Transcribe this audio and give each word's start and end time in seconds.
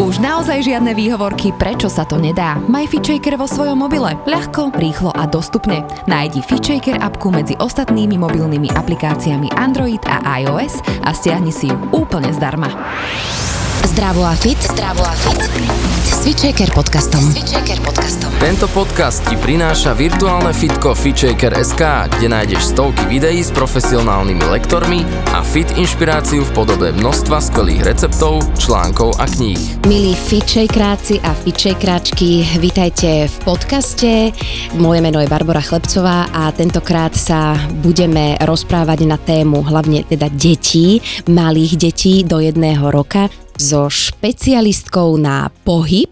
Už 0.00 0.16
naozaj 0.16 0.64
žiadne 0.64 0.96
výhovorky, 0.96 1.52
prečo 1.52 1.92
sa 1.92 2.08
to 2.08 2.16
nedá. 2.16 2.56
Maj 2.72 2.88
FitShaker 2.88 3.36
vo 3.36 3.44
svojom 3.44 3.84
mobile. 3.84 4.16
Ľahko, 4.24 4.72
rýchlo 4.72 5.12
a 5.12 5.28
dostupne. 5.28 5.84
Nájdi 6.08 6.40
FitShaker 6.40 6.96
apku 7.04 7.28
medzi 7.28 7.52
ostatnými 7.60 8.16
mobilnými 8.16 8.72
aplikáciami 8.72 9.52
Android 9.60 10.00
a 10.08 10.24
iOS 10.40 10.80
a 11.04 11.12
stiahni 11.12 11.52
si 11.52 11.68
ju 11.68 11.76
úplne 11.92 12.32
zdarma. 12.32 12.72
Zdravo 13.92 14.24
a 14.24 14.32
fit, 14.40 14.56
zdravo 14.72 15.04
a 15.04 15.12
fit. 15.12 15.99
S 16.20 16.28
FitShaker 16.28 16.68
podcastom. 16.76 17.32
S 17.32 17.32
FitShaker 17.32 17.80
podcastom. 17.80 18.28
Tento 18.36 18.68
podcast 18.76 19.24
ti 19.24 19.40
prináša 19.40 19.96
virtuálne 19.96 20.52
fitko 20.52 20.92
FitShaker.sk, 20.92 21.80
kde 22.12 22.28
nájdeš 22.28 22.76
stovky 22.76 23.08
videí 23.08 23.40
s 23.40 23.48
profesionálnymi 23.48 24.44
lektormi 24.52 25.00
a 25.32 25.40
fit 25.40 25.72
inšpiráciu 25.80 26.44
v 26.44 26.52
podobe 26.52 26.92
množstva 26.92 27.40
skvelých 27.40 27.88
receptov, 27.88 28.44
článkov 28.60 29.16
a 29.16 29.24
kníh. 29.24 29.80
Milí 29.88 30.12
FitShakeráci 30.12 31.24
a 31.24 31.32
FitShakeráčky, 31.32 32.44
vítajte 32.60 33.24
v 33.24 33.36
podcaste. 33.40 34.36
Moje 34.76 35.00
meno 35.00 35.24
je 35.24 35.32
Barbara 35.32 35.64
Chlebcová 35.64 36.28
a 36.36 36.52
tentokrát 36.52 37.16
sa 37.16 37.56
budeme 37.80 38.36
rozprávať 38.44 39.08
na 39.08 39.16
tému 39.16 39.64
hlavne 39.64 40.04
teda 40.04 40.28
detí, 40.36 41.00
malých 41.32 41.80
detí 41.80 42.28
do 42.28 42.44
jedného 42.44 42.92
roka 42.92 43.32
so 43.60 43.92
špecialistkou 43.92 45.20
na 45.20 45.52
pohyb, 45.68 46.08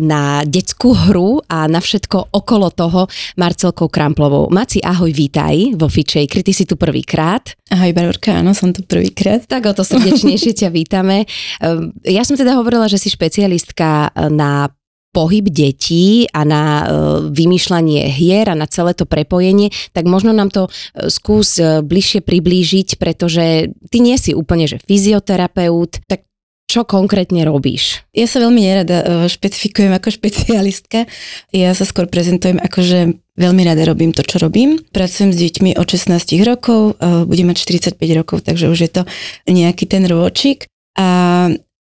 na 0.00 0.40
detskú 0.48 0.96
hru 0.96 1.44
a 1.44 1.68
na 1.68 1.84
všetko 1.84 2.32
okolo 2.32 2.72
toho 2.72 3.04
Marcelkou 3.36 3.92
Kramplovou. 3.92 4.48
Maci, 4.48 4.80
ahoj, 4.80 5.12
vítaj 5.12 5.76
vo 5.76 5.92
Fitchakeri, 5.92 6.40
ty 6.40 6.52
si 6.56 6.64
tu 6.64 6.80
prvýkrát. 6.80 7.52
Ahoj 7.68 7.92
Barborka, 7.92 8.40
áno, 8.40 8.56
som 8.56 8.72
tu 8.72 8.80
prvýkrát. 8.80 9.44
Tak 9.44 9.68
o 9.68 9.76
to 9.76 9.84
srdečnejšie 9.84 10.56
ťa 10.64 10.68
vítame. 10.72 11.28
Ehm, 11.60 11.92
ja 12.08 12.24
som 12.24 12.40
teda 12.40 12.56
hovorila, 12.56 12.88
že 12.88 12.96
si 12.96 13.12
špecialistka 13.12 14.08
na 14.32 14.72
pohyb 15.12 15.48
detí 15.48 16.28
a 16.30 16.44
na 16.44 16.62
e, 16.62 16.84
vymýšľanie 17.32 18.12
hier 18.12 18.46
a 18.52 18.54
na 18.54 18.68
celé 18.68 18.92
to 18.92 19.08
prepojenie, 19.08 19.72
tak 19.96 20.04
možno 20.04 20.36
nám 20.36 20.52
to 20.52 20.68
e, 20.68 21.08
skús 21.08 21.56
e, 21.56 21.80
bližšie 21.80 22.20
priblížiť, 22.20 23.00
pretože 23.00 23.72
ty 23.88 23.98
nie 24.04 24.14
si 24.20 24.36
úplne 24.36 24.68
že 24.68 24.78
fyzioterapeut, 24.84 26.04
tak 26.04 26.27
čo 26.68 26.84
konkrétne 26.84 27.48
robíš? 27.48 28.04
Ja 28.12 28.28
sa 28.28 28.44
veľmi 28.44 28.60
nerada 28.60 28.96
e, 29.00 29.04
špecifikujem 29.32 29.88
ako 29.96 30.08
špecialistka. 30.20 31.08
Ja 31.50 31.72
sa 31.72 31.88
skôr 31.88 32.04
prezentujem 32.06 32.60
ako, 32.60 32.78
že 32.84 32.98
veľmi 33.40 33.64
rada 33.64 33.88
robím 33.88 34.12
to, 34.12 34.20
čo 34.20 34.36
robím. 34.36 34.76
Pracujem 34.92 35.32
s 35.32 35.40
deťmi 35.40 35.80
od 35.80 35.88
16 35.88 36.44
rokov, 36.44 37.00
e, 37.00 37.24
budem 37.24 37.48
mať 37.48 37.64
45 37.96 37.96
rokov, 38.20 38.44
takže 38.44 38.68
už 38.68 38.78
je 38.84 38.90
to 38.92 39.02
nejaký 39.48 39.88
ten 39.88 40.04
rôčik. 40.04 40.68
A 41.00 41.48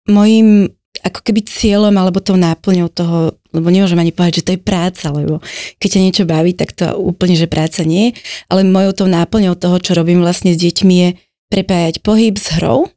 mojim 0.06 0.70
ako 1.00 1.20
keby 1.24 1.48
cieľom 1.48 1.96
alebo 1.96 2.20
tou 2.20 2.36
náplňou 2.36 2.92
toho, 2.92 3.40
lebo 3.56 3.68
nemôžem 3.72 3.98
ani 3.98 4.12
povedať, 4.12 4.44
že 4.44 4.46
to 4.46 4.54
je 4.56 4.62
práca, 4.62 5.06
lebo 5.10 5.40
keď 5.80 5.90
ťa 5.96 6.04
niečo 6.04 6.24
baví, 6.28 6.52
tak 6.54 6.76
to 6.76 6.92
úplne, 7.00 7.40
že 7.40 7.48
práca 7.48 7.88
nie, 7.88 8.12
ale 8.52 8.68
mojou 8.68 9.06
tou 9.06 9.08
náplňou 9.08 9.56
toho, 9.56 9.80
čo 9.80 9.96
robím 9.96 10.20
vlastne 10.20 10.52
s 10.52 10.60
deťmi 10.60 10.96
je 11.00 11.10
prepájať 11.50 12.04
pohyb 12.04 12.36
s 12.36 12.60
hrou, 12.60 12.92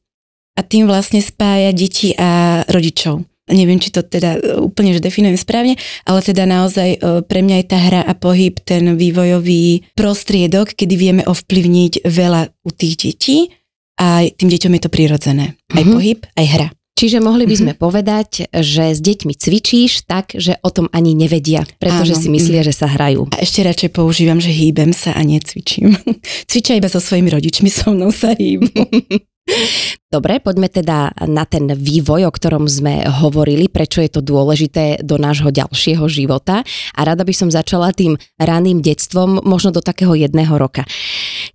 a 0.56 0.60
tým 0.60 0.84
vlastne 0.84 1.24
spája 1.24 1.72
deti 1.72 2.12
a 2.16 2.62
rodičov. 2.68 3.24
Neviem, 3.50 3.82
či 3.82 3.90
to 3.90 4.06
teda 4.06 4.38
e, 4.38 4.40
úplne 4.62 4.94
že 4.94 5.02
definujem 5.02 5.34
správne, 5.34 5.74
ale 6.06 6.20
teda 6.22 6.46
naozaj 6.46 6.88
e, 6.94 6.98
pre 7.26 7.42
mňa 7.42 7.56
je 7.58 7.66
tá 7.66 7.78
hra 7.78 8.00
a 8.06 8.14
pohyb 8.14 8.54
ten 8.62 8.94
vývojový 8.94 9.82
prostriedok, 9.98 10.78
kedy 10.78 10.94
vieme 10.94 11.22
ovplyvniť 11.26 12.06
veľa 12.06 12.42
u 12.62 12.70
tých 12.70 12.94
detí 13.02 13.50
a 13.98 14.24
tým 14.30 14.46
deťom 14.46 14.72
je 14.78 14.82
to 14.86 14.90
prirodzené. 14.94 15.46
Aj 15.74 15.82
mm-hmm. 15.82 15.90
pohyb, 15.90 16.20
aj 16.38 16.46
hra. 16.48 16.68
Čiže 16.92 17.18
mohli 17.18 17.50
by 17.50 17.56
sme 17.58 17.72
mm-hmm. 17.74 17.82
povedať, 17.82 18.30
že 18.62 18.94
s 18.94 19.00
deťmi 19.02 19.34
cvičíš 19.34 20.06
tak, 20.06 20.38
že 20.38 20.62
o 20.62 20.70
tom 20.70 20.86
ani 20.94 21.18
nevedia, 21.18 21.66
pretože 21.82 22.14
Áno. 22.14 22.22
si 22.22 22.28
myslia, 22.30 22.62
že 22.62 22.70
sa 22.70 22.86
hrajú. 22.86 23.26
A 23.34 23.42
ešte 23.42 23.66
radšej 23.66 23.90
používam, 23.90 24.38
že 24.38 24.54
hýbem 24.54 24.94
sa 24.94 25.10
a 25.18 25.20
necvičím. 25.26 25.98
Cvičia 26.50 26.78
iba 26.78 26.86
so 26.86 27.02
svojimi 27.02 27.26
rodičmi, 27.26 27.66
so 27.66 27.90
mnou 27.90 28.14
sa 28.14 28.38
hýbu. 28.38 28.70
Dobre, 30.12 30.44
poďme 30.44 30.68
teda 30.68 31.16
na 31.24 31.48
ten 31.48 31.72
vývoj, 31.72 32.28
o 32.28 32.32
ktorom 32.36 32.68
sme 32.68 33.00
hovorili, 33.08 33.72
prečo 33.72 34.04
je 34.04 34.12
to 34.12 34.20
dôležité 34.20 35.00
do 35.00 35.16
nášho 35.16 35.48
ďalšieho 35.48 36.04
života. 36.04 36.60
A 36.92 37.00
rada 37.00 37.24
by 37.24 37.32
som 37.32 37.48
začala 37.48 37.96
tým 37.96 38.20
raným 38.36 38.84
detstvom, 38.84 39.40
možno 39.40 39.72
do 39.72 39.80
takého 39.80 40.12
jedného 40.12 40.52
roka. 40.60 40.84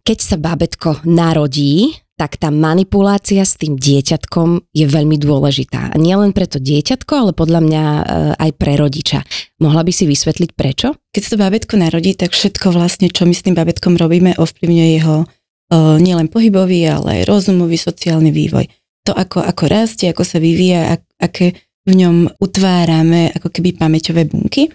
Keď 0.01 0.17
sa 0.17 0.41
bábetko 0.41 1.05
narodí, 1.05 2.01
tak 2.17 2.41
tá 2.41 2.49
manipulácia 2.49 3.45
s 3.45 3.61
tým 3.61 3.77
dieťatkom 3.77 4.73
je 4.73 4.89
veľmi 4.89 5.21
dôležitá. 5.21 5.93
Nie 6.01 6.17
len 6.17 6.33
pre 6.33 6.49
to 6.49 6.57
dieťatko, 6.57 7.13
ale 7.13 7.31
podľa 7.37 7.61
mňa 7.61 7.83
e, 7.85 8.03
aj 8.41 8.51
pre 8.57 8.73
rodiča. 8.73 9.21
Mohla 9.61 9.85
by 9.85 9.93
si 9.93 10.09
vysvetliť 10.09 10.49
prečo? 10.57 10.97
Keď 11.13 11.21
sa 11.21 11.31
to 11.37 11.41
bábetko 11.45 11.77
narodí, 11.77 12.17
tak 12.17 12.33
všetko 12.33 12.73
vlastne, 12.73 13.13
čo 13.13 13.29
my 13.29 13.37
s 13.37 13.45
tým 13.45 13.53
bábetkom 13.53 14.01
robíme, 14.01 14.33
ovplyvňuje 14.33 14.89
jeho 14.97 15.29
nielen 15.75 16.31
pohybový, 16.31 16.87
ale 16.87 17.21
aj 17.21 17.27
rozumový, 17.27 17.75
sociálny 17.75 18.31
vývoj. 18.31 18.65
To, 19.07 19.15
ako, 19.15 19.43
ako 19.43 19.63
rastie, 19.67 20.11
ako 20.11 20.23
sa 20.23 20.39
vyvíja, 20.39 20.99
ak, 20.99 21.01
aké 21.19 21.45
v 21.87 21.93
ňom 21.95 22.15
utvárame 22.43 23.31
ako 23.31 23.47
keby 23.47 23.79
pamäťové 23.79 24.27
bunky. 24.27 24.67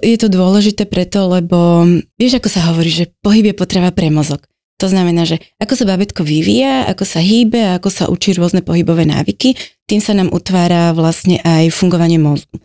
Je 0.00 0.16
to 0.16 0.30
dôležité 0.30 0.86
preto, 0.86 1.26
lebo 1.26 1.84
vieš, 2.14 2.38
ako 2.38 2.48
sa 2.48 2.70
hovorí, 2.70 2.88
že 2.88 3.10
pohyb 3.20 3.50
je 3.50 3.58
potreba 3.58 3.90
pre 3.90 4.08
mozog. 4.08 4.46
To 4.80 4.88
znamená, 4.88 5.28
že 5.28 5.36
ako 5.60 5.76
sa 5.76 5.84
babetko 5.84 6.24
vyvíja, 6.24 6.88
ako 6.88 7.04
sa 7.04 7.20
hýbe, 7.20 7.76
ako 7.76 7.88
sa 7.92 8.04
učí 8.08 8.32
rôzne 8.32 8.64
pohybové 8.64 9.04
návyky, 9.04 9.52
tým 9.84 10.00
sa 10.00 10.16
nám 10.16 10.32
utvára 10.32 10.96
vlastne 10.96 11.36
aj 11.44 11.68
fungovanie 11.68 12.16
mozgu. 12.16 12.56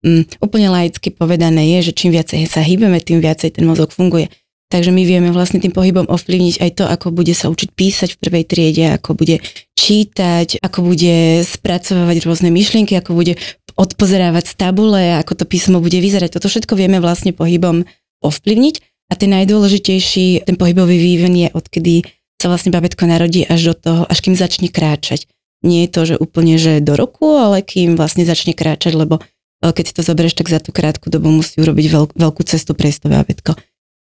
Um, 0.00 0.24
úplne 0.40 0.72
laicky 0.72 1.12
povedané 1.12 1.76
je, 1.76 1.90
že 1.90 1.92
čím 1.92 2.16
viacej 2.16 2.48
sa 2.48 2.64
hýbeme, 2.64 3.02
tým 3.04 3.20
viacej 3.20 3.60
ten 3.60 3.68
mozog 3.68 3.92
funguje. 3.92 4.32
Takže 4.68 4.92
my 4.92 5.00
vieme 5.08 5.32
vlastne 5.32 5.64
tým 5.64 5.72
pohybom 5.72 6.12
ovplyvniť 6.12 6.60
aj 6.60 6.70
to, 6.76 6.84
ako 6.84 7.08
bude 7.08 7.32
sa 7.32 7.48
učiť 7.48 7.72
písať 7.72 8.08
v 8.14 8.20
prvej 8.20 8.44
triede, 8.44 8.84
ako 8.92 9.16
bude 9.16 9.40
čítať, 9.80 10.60
ako 10.60 10.92
bude 10.92 11.40
spracovávať 11.40 12.16
rôzne 12.28 12.52
myšlienky, 12.52 12.92
ako 12.92 13.16
bude 13.16 13.40
odpozerávať 13.80 14.44
z 14.52 14.54
tabule, 14.60 15.16
ako 15.16 15.40
to 15.40 15.44
písmo 15.48 15.80
bude 15.80 15.96
vyzerať. 15.96 16.36
Toto 16.36 16.52
všetko 16.52 16.76
vieme 16.76 17.00
vlastne 17.00 17.32
pohybom 17.32 17.88
ovplyvniť. 18.20 18.76
A 19.08 19.16
ten 19.16 19.32
najdôležitejší, 19.32 20.44
ten 20.44 20.60
pohybový 20.60 21.00
vývin 21.00 21.32
je, 21.32 21.48
odkedy 21.48 22.04
sa 22.36 22.52
vlastne 22.52 22.68
babetko 22.68 23.08
narodí 23.08 23.48
až 23.48 23.72
do 23.72 23.74
toho, 23.74 24.02
až 24.04 24.20
kým 24.20 24.36
začne 24.36 24.68
kráčať. 24.68 25.24
Nie 25.64 25.88
je 25.88 25.90
to, 25.90 26.00
že 26.04 26.14
úplne, 26.20 26.60
že 26.60 26.84
do 26.84 26.92
roku, 26.92 27.40
ale 27.40 27.64
kým 27.64 27.96
vlastne 27.96 28.28
začne 28.28 28.52
kráčať, 28.52 28.94
lebo 28.94 29.18
eh, 29.18 29.72
keď 29.72 29.84
si 29.88 29.96
to 29.96 30.02
zoberieš, 30.04 30.36
tak 30.36 30.52
za 30.52 30.60
tú 30.60 30.76
krátku 30.76 31.08
dobu 31.08 31.32
musí 31.32 31.56
urobiť 31.56 31.86
veľk, 31.88 32.10
veľkú 32.20 32.42
cestu 32.44 32.76
pre 32.76 32.92
to 32.92 33.08
babetko. 33.08 33.56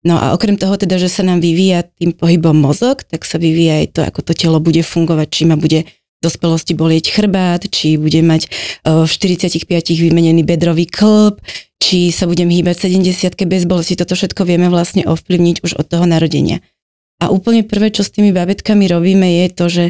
No 0.06 0.14
a 0.14 0.30
okrem 0.38 0.54
toho 0.54 0.78
teda, 0.78 1.02
že 1.02 1.10
sa 1.10 1.26
nám 1.26 1.42
vyvíja 1.42 1.82
tým 1.82 2.14
pohybom 2.14 2.54
mozog, 2.54 3.02
tak 3.02 3.26
sa 3.26 3.42
vyvíja 3.42 3.82
aj 3.82 3.86
to, 3.90 4.00
ako 4.06 4.20
to 4.22 4.32
telo 4.38 4.62
bude 4.62 4.78
fungovať, 4.86 5.28
či 5.34 5.42
ma 5.50 5.58
bude 5.58 5.82
v 5.82 6.20
dospelosti 6.22 6.78
bolieť 6.78 7.10
chrbát, 7.10 7.66
či 7.66 7.98
bude 7.98 8.22
mať 8.22 8.46
v 8.86 9.10
45 9.10 9.66
vymenený 9.98 10.46
bedrový 10.46 10.86
klb, 10.86 11.42
či 11.82 12.14
sa 12.14 12.30
budem 12.30 12.46
hýbať 12.46 12.86
70 12.86 13.34
bez 13.50 13.66
bolesti. 13.66 13.98
Toto 13.98 14.14
všetko 14.14 14.46
vieme 14.46 14.70
vlastne 14.70 15.02
ovplyvniť 15.02 15.66
už 15.66 15.74
od 15.74 15.86
toho 15.90 16.06
narodenia. 16.06 16.62
A 17.18 17.34
úplne 17.34 17.66
prvé, 17.66 17.90
čo 17.90 18.06
s 18.06 18.14
tými 18.14 18.30
babetkami 18.30 18.86
robíme, 18.86 19.26
je 19.44 19.46
to, 19.50 19.66
že 19.66 19.84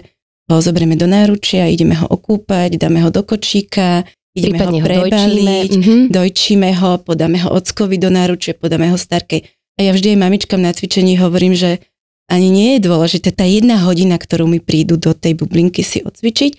ho 0.46 0.62
zoberieme 0.62 0.94
do 0.94 1.10
náručia, 1.10 1.66
ideme 1.66 1.98
ho 1.98 2.06
okúpať, 2.06 2.78
dáme 2.78 3.02
ho 3.02 3.10
do 3.10 3.26
kočíka, 3.26 4.06
ideme 4.36 4.62
Prípadne 4.62 4.80
ho 4.80 4.86
prebaliť, 4.86 5.10
ho 5.10 5.18
dojčíme. 5.18 5.56
Mm-hmm. 5.66 6.00
dojčíme 6.14 6.70
ho, 6.78 6.90
podáme 7.02 7.38
ho 7.42 7.48
ockovi 7.50 7.96
do 7.98 8.12
náručia, 8.14 8.54
podáme 8.54 8.94
ho 8.94 8.98
starkej 8.98 9.55
a 9.76 9.80
ja 9.84 9.92
vždy 9.92 10.16
aj 10.16 10.18
mamičkám 10.24 10.60
na 10.60 10.72
cvičení 10.72 11.20
hovorím, 11.20 11.52
že 11.52 11.84
ani 12.26 12.50
nie 12.50 12.68
je 12.76 12.90
dôležité 12.90 13.30
tá 13.30 13.46
jedna 13.46 13.86
hodina, 13.86 14.18
ktorú 14.18 14.50
mi 14.50 14.58
prídu 14.58 14.98
do 14.98 15.14
tej 15.14 15.38
bublinky 15.38 15.86
si 15.86 16.02
odcvičiť, 16.02 16.52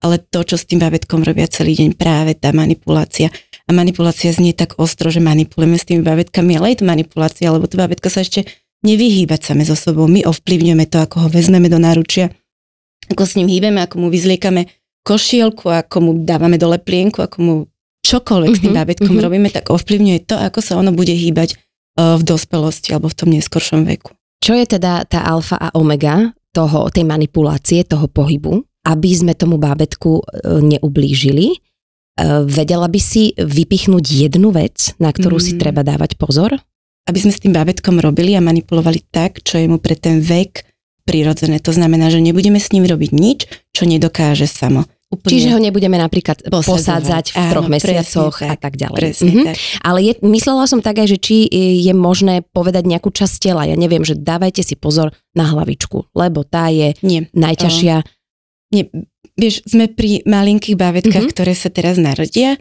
ale 0.00 0.16
to, 0.16 0.40
čo 0.46 0.56
s 0.56 0.64
tým 0.64 0.80
bábetkom 0.80 1.20
robia 1.20 1.44
celý 1.44 1.76
deň, 1.76 1.98
práve 1.98 2.32
tá 2.32 2.56
manipulácia. 2.56 3.28
A 3.68 3.76
manipulácia 3.76 4.32
znie 4.32 4.56
tak 4.56 4.80
ostro, 4.80 5.12
že 5.12 5.20
manipulujeme 5.20 5.76
s 5.76 5.84
tými 5.84 6.00
bábetkami, 6.00 6.56
ale 6.56 6.72
je 6.72 6.80
to 6.80 6.88
manipulácia, 6.88 7.52
lebo 7.52 7.68
to 7.68 7.76
bábetko 7.76 8.08
sa 8.08 8.24
ešte 8.24 8.48
nevyhýbať 8.80 9.52
same 9.52 9.68
so 9.68 9.76
sebou. 9.76 10.08
My 10.08 10.24
ovplyvňujeme 10.24 10.88
to, 10.88 11.04
ako 11.04 11.26
ho 11.26 11.28
vezmeme 11.28 11.68
do 11.68 11.76
náručia, 11.76 12.32
ako 13.12 13.26
s 13.26 13.36
ním 13.36 13.50
hýbeme, 13.50 13.82
ako 13.82 14.06
mu 14.06 14.08
vyzliekame 14.08 14.70
košielku, 15.04 15.68
ako 15.68 15.96
mu 16.00 16.10
dávame 16.22 16.56
dole 16.56 16.78
plienku, 16.78 17.20
ako 17.20 17.36
mu 17.42 17.54
čokoľvek 18.06 18.52
s 18.56 18.60
tým 18.64 18.72
mhm, 18.72 18.78
bábetkom 18.80 19.12
mm-hmm. 19.12 19.26
robíme, 19.26 19.48
tak 19.52 19.68
ovplyvňuje 19.68 20.24
to, 20.24 20.38
ako 20.38 20.64
sa 20.64 20.80
ono 20.80 20.96
bude 20.96 21.12
hýbať 21.12 21.60
v 22.18 22.22
dospelosti 22.22 22.94
alebo 22.94 23.08
v 23.10 23.18
tom 23.18 23.28
neskoršom 23.32 23.84
veku. 23.84 24.14
Čo 24.40 24.56
je 24.56 24.64
teda 24.78 25.04
tá 25.04 25.20
alfa 25.28 25.60
a 25.60 25.68
omega 25.76 26.32
toho, 26.50 26.88
tej 26.88 27.04
manipulácie, 27.04 27.84
toho 27.84 28.08
pohybu, 28.08 28.64
aby 28.88 29.10
sme 29.12 29.36
tomu 29.36 29.60
bábetku 29.60 30.10
e, 30.18 30.22
neublížili? 30.64 31.46
E, 31.52 31.56
vedela 32.48 32.88
by 32.88 33.00
si 33.00 33.36
vypichnúť 33.36 34.04
jednu 34.04 34.48
vec, 34.48 34.96
na 34.96 35.12
ktorú 35.12 35.36
mm. 35.36 35.44
si 35.44 35.52
treba 35.60 35.84
dávať 35.84 36.16
pozor? 36.16 36.56
Aby 37.04 37.18
sme 37.20 37.32
s 37.36 37.42
tým 37.44 37.52
bábetkom 37.52 38.00
robili 38.00 38.32
a 38.32 38.40
manipulovali 38.40 39.04
tak, 39.12 39.44
čo 39.44 39.60
je 39.60 39.68
mu 39.68 39.76
pre 39.76 39.92
ten 39.92 40.24
vek 40.24 40.64
prirodzené. 41.04 41.60
To 41.60 41.72
znamená, 41.76 42.08
že 42.08 42.24
nebudeme 42.24 42.60
s 42.60 42.72
ním 42.72 42.88
robiť 42.88 43.10
nič, 43.12 43.38
čo 43.76 43.84
nedokáže 43.84 44.48
samo. 44.48 44.88
Úplne. 45.10 45.26
Čiže 45.26 45.48
ho 45.50 45.58
nebudeme 45.58 45.98
napríklad 45.98 46.38
Posadzovať. 46.46 46.70
posádzať 46.70 47.24
v 47.26 47.36
Áno, 47.36 47.50
troch 47.50 47.66
presne 47.66 47.98
mesiacoch 47.98 48.36
a 48.46 48.54
tak, 48.54 48.72
ďalej. 48.78 48.98
Presne 49.02 49.32
Mhm. 49.34 49.44
tak. 49.50 49.56
Ale 49.82 49.98
je, 50.06 50.12
myslela 50.22 50.64
som 50.70 50.78
tak 50.78 51.02
aj, 51.02 51.08
že 51.10 51.18
či 51.18 51.36
je 51.82 51.90
možné 51.90 52.46
povedať 52.46 52.86
nejakú 52.86 53.10
časť 53.10 53.34
tela. 53.42 53.66
Ja 53.66 53.74
neviem, 53.74 54.06
že 54.06 54.14
dávajte 54.14 54.62
si 54.62 54.78
pozor 54.78 55.10
na 55.34 55.50
hlavičku, 55.50 56.14
lebo 56.14 56.46
tá 56.46 56.70
je 56.70 56.94
Nie. 57.02 57.26
najťažšia. 57.34 58.06
Nie, 58.70 58.86
vieš, 59.34 59.66
sme 59.66 59.90
pri 59.90 60.22
malinkých 60.22 60.78
bábetkách, 60.78 61.26
Mhm. 61.26 61.32
ktoré 61.34 61.58
sa 61.58 61.74
teraz 61.74 61.98
narodia, 61.98 62.54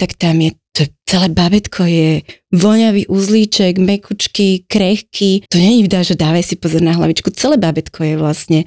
tak 0.00 0.16
tam 0.16 0.40
je 0.40 0.56
to 0.72 0.88
celé 1.04 1.28
babetko 1.28 1.84
je 1.84 2.24
voňavý 2.48 3.12
uzlíček, 3.12 3.76
mekučky, 3.76 4.64
krehký. 4.64 5.44
To 5.50 5.58
není 5.58 5.84
dá, 5.84 6.00
že 6.00 6.16
dávaj 6.16 6.46
si 6.46 6.54
pozor 6.56 6.80
na 6.80 6.96
hlavičku. 6.96 7.28
Celé 7.34 7.60
babetko 7.60 8.00
je 8.00 8.14
vlastne 8.16 8.58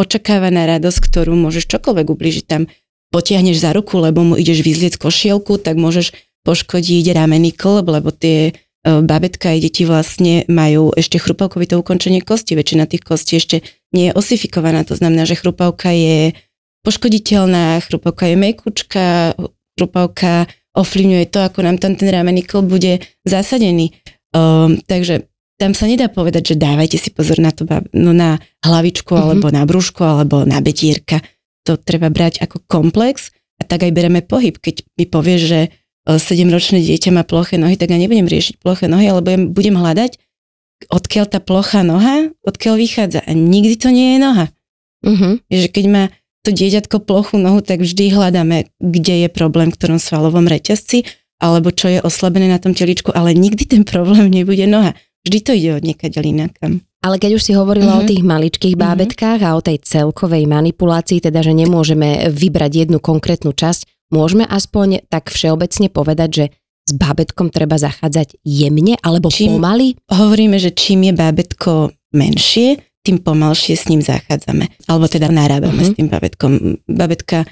očakávaná 0.00 0.64
radosť, 0.64 0.98
ktorú 1.04 1.36
môžeš 1.36 1.68
čokoľvek 1.68 2.06
ubližiť 2.08 2.44
tam. 2.48 2.64
Potiahneš 3.12 3.60
za 3.60 3.76
ruku, 3.76 4.00
lebo 4.00 4.22
mu 4.24 4.34
ideš 4.38 4.64
vyzlieť 4.64 4.96
košielku, 4.96 5.60
tak 5.60 5.76
môžeš 5.76 6.16
poškodiť 6.46 7.12
ramenný 7.12 7.52
klb, 7.52 8.00
lebo 8.00 8.14
tie 8.14 8.50
e, 8.50 8.52
babetka 8.86 9.52
aj 9.52 9.58
deti 9.60 9.82
vlastne 9.84 10.46
majú 10.48 10.94
ešte 10.94 11.20
chrupavkovité 11.20 11.76
ukončenie 11.76 12.24
kosti. 12.24 12.56
Väčšina 12.56 12.86
tých 12.88 13.04
kostí 13.04 13.36
ešte 13.36 13.66
nie 13.92 14.08
je 14.08 14.16
osifikovaná. 14.16 14.86
To 14.88 14.94
znamená, 14.96 15.26
že 15.26 15.36
chrupavka 15.36 15.90
je 15.90 16.32
poškoditeľná, 16.86 17.82
chrupavka 17.84 18.30
je 18.30 18.36
mekučka, 18.38 19.34
chrupavka 19.76 20.48
ovplyvňuje 20.72 21.26
to, 21.28 21.38
ako 21.44 21.66
nám 21.66 21.76
tam 21.82 21.98
ten 21.98 22.08
ramenný 22.08 22.46
klb 22.46 22.70
bude 22.78 22.92
zasadený. 23.26 23.90
Um, 24.30 24.78
takže 24.86 25.29
tam 25.60 25.76
sa 25.76 25.84
nedá 25.84 26.08
povedať, 26.08 26.56
že 26.56 26.56
dávajte 26.56 26.96
si 26.96 27.12
pozor 27.12 27.36
na 27.36 27.52
to, 27.52 27.68
no 27.92 28.16
na 28.16 28.40
hlavičku, 28.64 29.12
Mhm. 29.12 29.20
alebo 29.20 29.46
na 29.52 29.62
brúško, 29.68 30.00
alebo 30.00 30.48
na 30.48 30.64
bedírka. 30.64 31.20
To 31.68 31.76
treba 31.76 32.08
brať 32.08 32.40
ako 32.40 32.64
komplex 32.64 33.28
a 33.60 33.68
tak 33.68 33.84
aj 33.84 33.92
bereme 33.92 34.24
pohyb. 34.24 34.56
Keď 34.56 34.88
mi 34.96 35.04
povieš, 35.04 35.40
že 35.44 35.60
7-ročné 36.08 36.80
dieťa 36.80 37.12
má 37.12 37.22
ploché 37.28 37.60
nohy, 37.60 37.76
tak 37.76 37.92
ja 37.92 38.00
nebudem 38.00 38.24
riešiť 38.24 38.56
ploché 38.58 38.88
nohy, 38.88 39.06
ale 39.12 39.20
budem, 39.20 39.42
budem 39.52 39.76
hľadať, 39.76 40.16
odkiaľ 40.88 41.24
tá 41.28 41.38
plochá 41.44 41.84
noha, 41.84 42.32
odkiaľ 42.40 42.80
vychádza. 42.80 43.20
A 43.20 43.36
nikdy 43.36 43.76
to 43.76 43.92
nie 43.92 44.16
je 44.16 44.18
noha. 44.18 44.46
Mhm. 45.04 45.44
Je, 45.52 45.58
že 45.64 45.68
keď 45.68 45.84
má 45.92 46.04
to 46.40 46.56
dieťatko 46.56 47.04
plochú 47.04 47.36
nohu, 47.36 47.60
tak 47.60 47.84
vždy 47.84 48.16
hľadáme, 48.16 48.72
kde 48.80 49.14
je 49.24 49.28
problém 49.28 49.68
v 49.68 49.76
ktorom 49.76 50.00
svalovom 50.00 50.48
reťazci, 50.48 51.04
alebo 51.36 51.68
čo 51.68 51.92
je 51.92 52.00
oslabené 52.00 52.48
na 52.48 52.56
tom 52.56 52.72
teličku, 52.72 53.12
ale 53.12 53.36
nikdy 53.36 53.68
ten 53.68 53.82
problém 53.92 54.32
nebude 54.32 54.64
noha. 54.64 54.96
Vždy 55.20 55.38
to 55.40 55.52
ide 55.52 55.70
od 55.74 55.84
niekaď 55.84 56.12
inakam. 56.22 56.80
Ale 57.00 57.16
keď 57.16 57.36
už 57.36 57.42
si 57.42 57.52
hovorila 57.52 57.96
Mhm. 57.96 58.00
o 58.00 58.08
tých 58.08 58.22
maličkých 58.22 58.74
Mhm. 58.76 58.80
bábetkách 58.80 59.40
a 59.40 59.56
o 59.56 59.60
tej 59.60 59.80
celkovej 59.80 60.44
manipulácii, 60.44 61.20
teda 61.20 61.40
že 61.40 61.52
nemôžeme 61.52 62.28
vybrať 62.28 62.88
jednu 62.88 62.98
konkrétnu 63.00 63.52
časť, 63.52 64.12
môžeme 64.12 64.44
aspoň 64.44 65.04
tak 65.08 65.28
všeobecne 65.28 65.88
povedať, 65.88 66.30
že 66.30 66.44
s 66.84 66.92
bábetkom 66.92 67.48
treba 67.48 67.76
zachádzať 67.76 68.40
jemne 68.42 68.96
alebo 68.98 69.30
Čím- 69.30 69.56
pomaly? 69.56 69.94
Hovoríme, 70.08 70.58
že 70.58 70.72
čím 70.72 71.06
je 71.06 71.12
bábetko 71.14 71.72
menšie, 72.10 72.80
tým 73.00 73.16
pomalšie 73.16 73.76
s 73.76 73.88
ním 73.88 74.02
zachádzame. 74.02 74.68
Alebo 74.84 75.06
teda 75.06 75.28
narábame 75.30 75.80
Mhm. 75.80 75.86
s 75.86 75.92
tým 75.94 76.08
bábetkom. 76.08 76.52
Bábetka, 76.84 77.48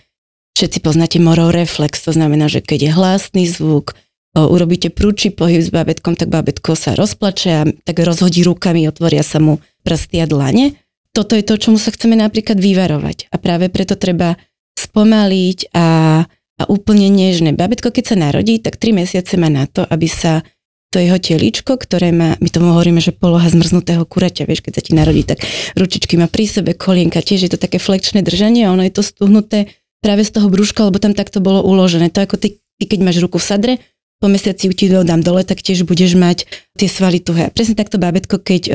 všetci 0.52 0.78
poznáte 0.82 1.16
morov 1.18 1.52
reflex, 1.52 2.02
to 2.02 2.12
znamená, 2.12 2.50
že 2.50 2.60
keď 2.60 2.78
je 2.82 2.92
hlasný 2.92 3.44
zvuk, 3.46 3.94
urobíte 4.36 4.92
prúči 4.92 5.32
pohyb 5.32 5.64
s 5.64 5.72
bábetkom, 5.72 6.18
tak 6.18 6.28
bábetko 6.28 6.76
sa 6.76 6.92
rozplače 6.92 7.50
a 7.50 7.62
tak 7.64 8.04
rozhodí 8.04 8.44
rukami, 8.44 8.84
otvoria 8.90 9.24
sa 9.24 9.40
mu 9.40 9.62
prsty 9.86 10.20
a 10.20 10.26
dlane. 10.28 10.76
Toto 11.16 11.32
je 11.34 11.42
to, 11.42 11.56
čomu 11.56 11.80
sa 11.80 11.88
chceme 11.90 12.14
napríklad 12.14 12.60
vyvarovať. 12.60 13.32
A 13.32 13.40
práve 13.40 13.72
preto 13.72 13.96
treba 13.96 14.36
spomaliť 14.78 15.72
a, 15.74 15.88
a 16.28 16.62
úplne 16.68 17.08
nežné. 17.10 17.56
Bábetko, 17.56 17.90
keď 17.90 18.04
sa 18.14 18.16
narodí, 18.20 18.60
tak 18.62 18.76
3 18.76 19.02
mesiace 19.02 19.34
má 19.40 19.50
na 19.50 19.66
to, 19.66 19.82
aby 19.82 20.06
sa 20.06 20.44
to 20.88 20.96
jeho 20.96 21.20
teličko, 21.20 21.76
ktoré 21.76 22.16
má, 22.16 22.40
my 22.40 22.48
tomu 22.48 22.72
hovoríme, 22.72 23.00
že 23.04 23.12
poloha 23.12 23.44
zmrznutého 23.44 24.08
kuraťa, 24.08 24.48
vieš, 24.48 24.64
keď 24.64 24.72
sa 24.80 24.82
ti 24.84 24.92
narodí, 24.96 25.20
tak 25.20 25.44
ručičky 25.76 26.16
má 26.16 26.32
pri 26.32 26.48
sebe, 26.48 26.72
kolienka, 26.72 27.20
tiež 27.20 27.44
je 27.44 27.52
to 27.52 27.60
také 27.60 27.76
flexné 27.76 28.24
držanie 28.24 28.64
a 28.64 28.72
ono 28.72 28.80
je 28.88 28.96
to 28.96 29.04
stuhnuté 29.04 29.68
práve 30.00 30.24
z 30.24 30.32
toho 30.32 30.48
brúška, 30.48 30.88
lebo 30.88 30.96
tam 30.96 31.12
takto 31.12 31.44
bolo 31.44 31.60
uložené. 31.60 32.08
To 32.08 32.24
ako 32.24 32.40
ty, 32.40 32.56
ty 32.80 32.84
keď 32.88 33.04
máš 33.04 33.20
ruku 33.20 33.36
v 33.36 33.44
sadre, 33.44 33.72
po 34.18 34.26
mesiaci 34.26 34.70
ti 34.74 34.90
dodám 34.90 35.22
dole, 35.22 35.46
tak 35.46 35.62
tiež 35.62 35.86
budeš 35.86 36.18
mať 36.18 36.44
tie 36.74 36.88
svaly 36.90 37.22
tuhé. 37.22 37.48
A 37.48 37.54
presne 37.54 37.78
takto 37.78 38.02
bábetko, 38.02 38.42
keď 38.42 38.62
um, 38.68 38.74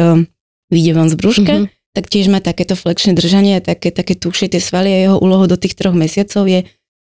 vyjde 0.72 0.92
von 0.95 1.12
z 1.12 1.16
brúška, 1.19 1.54
Mhm. 1.63 1.68
tak 1.94 2.10
tiež 2.10 2.31
má 2.31 2.40
takéto 2.42 2.74
flexné 2.74 3.13
držanie 3.13 3.62
také, 3.62 3.92
také 3.94 4.16
tuhšie 4.18 4.50
tie 4.50 4.62
svaly 4.63 4.90
a 4.90 5.00
jeho 5.06 5.18
úlohou 5.19 5.45
do 5.45 5.60
tých 5.60 5.75
troch 5.78 5.94
mesiacov 5.94 6.48
je 6.50 6.66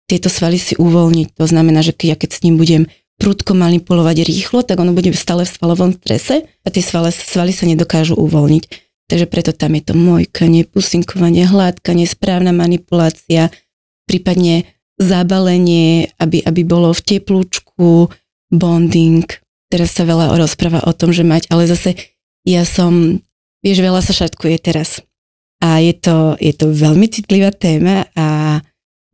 tieto 0.09 0.29
svaly 0.31 0.57
si 0.57 0.73
uvoľniť. 0.79 1.37
To 1.37 1.45
znamená, 1.45 1.85
že 1.85 1.93
keď, 1.93 2.07
ja 2.07 2.17
keď 2.17 2.29
s 2.33 2.41
ním 2.41 2.55
budem 2.57 2.83
prudko 3.19 3.53
manipulovať 3.53 4.23
rýchlo, 4.23 4.63
tak 4.63 4.79
ono 4.79 4.95
bude 4.95 5.11
stále 5.11 5.43
v 5.43 5.51
svalovom 5.51 5.91
strese 5.93 6.47
a 6.63 6.67
tie 6.71 6.79
svaly, 6.81 7.11
svaly 7.11 7.51
sa 7.51 7.67
nedokážu 7.67 8.15
uvoľniť. 8.15 8.63
Takže 9.09 9.25
preto 9.27 9.51
tam 9.51 9.75
je 9.75 9.83
to 9.83 9.93
mojkanie, 9.97 10.63
pusinkovanie, 10.69 11.43
hladkanie, 11.43 12.07
správna 12.07 12.55
manipulácia, 12.55 13.51
prípadne 14.07 14.69
zabalenie, 14.99 16.11
aby, 16.19 16.43
aby 16.43 16.61
bolo 16.67 16.91
v 16.91 17.01
teplúčku, 17.01 18.11
bonding. 18.51 19.25
Teraz 19.71 19.95
sa 19.95 20.03
veľa 20.03 20.35
rozpráva 20.35 20.83
o 20.83 20.91
tom, 20.91 21.15
že 21.15 21.23
mať, 21.23 21.47
ale 21.49 21.69
zase 21.69 21.95
ja 22.43 22.67
som, 22.67 23.23
vieš, 23.63 23.79
veľa 23.79 24.01
sa 24.03 24.11
šatkuje 24.11 24.59
teraz. 24.59 24.99
A 25.63 25.79
je 25.79 25.95
to, 25.95 26.35
je 26.39 26.51
to 26.55 26.71
veľmi 26.71 27.07
citlivá 27.07 27.51
téma 27.51 28.07
a 28.15 28.59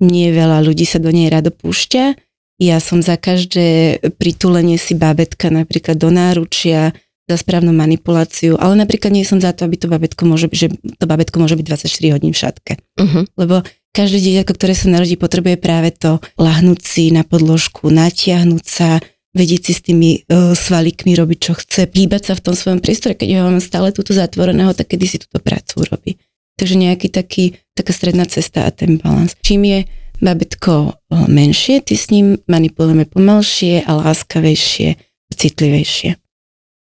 nie 0.02 0.30
veľa 0.30 0.62
ľudí 0.62 0.86
sa 0.86 1.02
do 1.02 1.10
nej 1.10 1.30
rado 1.30 1.50
púšťa. 1.50 2.18
Ja 2.62 2.80
som 2.80 3.04
za 3.04 3.20
každé 3.20 4.00
pritulenie 4.16 4.80
si 4.80 4.96
bábetka 4.96 5.52
napríklad 5.52 6.00
do 6.00 6.08
náručia, 6.08 6.96
za 7.26 7.42
správnu 7.42 7.74
manipuláciu, 7.74 8.54
ale 8.62 8.78
napríklad 8.78 9.10
nie 9.10 9.26
som 9.26 9.42
za 9.42 9.50
to, 9.50 9.66
aby 9.66 9.82
to 9.82 9.90
babetko 9.90 10.30
môže, 10.30 10.46
že 10.54 10.70
to 10.78 11.06
babetko 11.10 11.42
môže 11.42 11.58
byť 11.58 11.66
24 11.90 12.14
hodín 12.14 12.32
v 12.32 12.38
šatke. 12.38 12.74
Uh-huh. 13.02 13.26
Lebo 13.34 13.66
každé 13.96 14.20
dieťatko, 14.20 14.52
ktoré 14.60 14.76
sa 14.76 14.92
narodí, 14.92 15.16
potrebuje 15.16 15.56
práve 15.56 15.96
to 15.96 16.20
lahnúť 16.36 16.84
si 16.84 17.16
na 17.16 17.24
podložku, 17.24 17.88
natiahnuť 17.88 18.66
sa, 18.68 19.00
vedieť 19.32 19.62
si 19.72 19.74
s 19.76 19.82
tými 19.82 20.10
uh, 20.28 20.52
svalikmi 20.52 21.16
robiť, 21.16 21.40
čo 21.40 21.54
chce, 21.56 21.88
hýbať 21.88 22.22
sa 22.28 22.34
v 22.36 22.44
tom 22.44 22.56
svojom 22.60 22.84
priestore. 22.84 23.16
Keď 23.16 23.40
ho 23.40 23.48
mám 23.48 23.64
stále 23.64 23.96
túto 23.96 24.12
zatvoreného, 24.12 24.76
tak 24.76 24.92
kedy 24.92 25.06
si 25.08 25.18
túto 25.24 25.40
prácu 25.40 25.88
urobí. 25.88 26.12
Takže 26.60 26.76
nejaký 26.76 27.08
taký, 27.12 27.56
taká 27.72 27.92
stredná 27.96 28.28
cesta 28.28 28.68
a 28.68 28.72
ten 28.72 29.00
balans. 29.00 29.36
Čím 29.40 29.64
je 29.64 29.80
babetko 30.24 30.96
menšie, 31.28 31.84
ty 31.84 32.00
s 32.00 32.12
ním 32.12 32.40
manipulujeme 32.48 33.04
pomalšie 33.08 33.84
a 33.84 33.92
láskavejšie, 34.00 34.96
citlivejšie. 35.36 36.25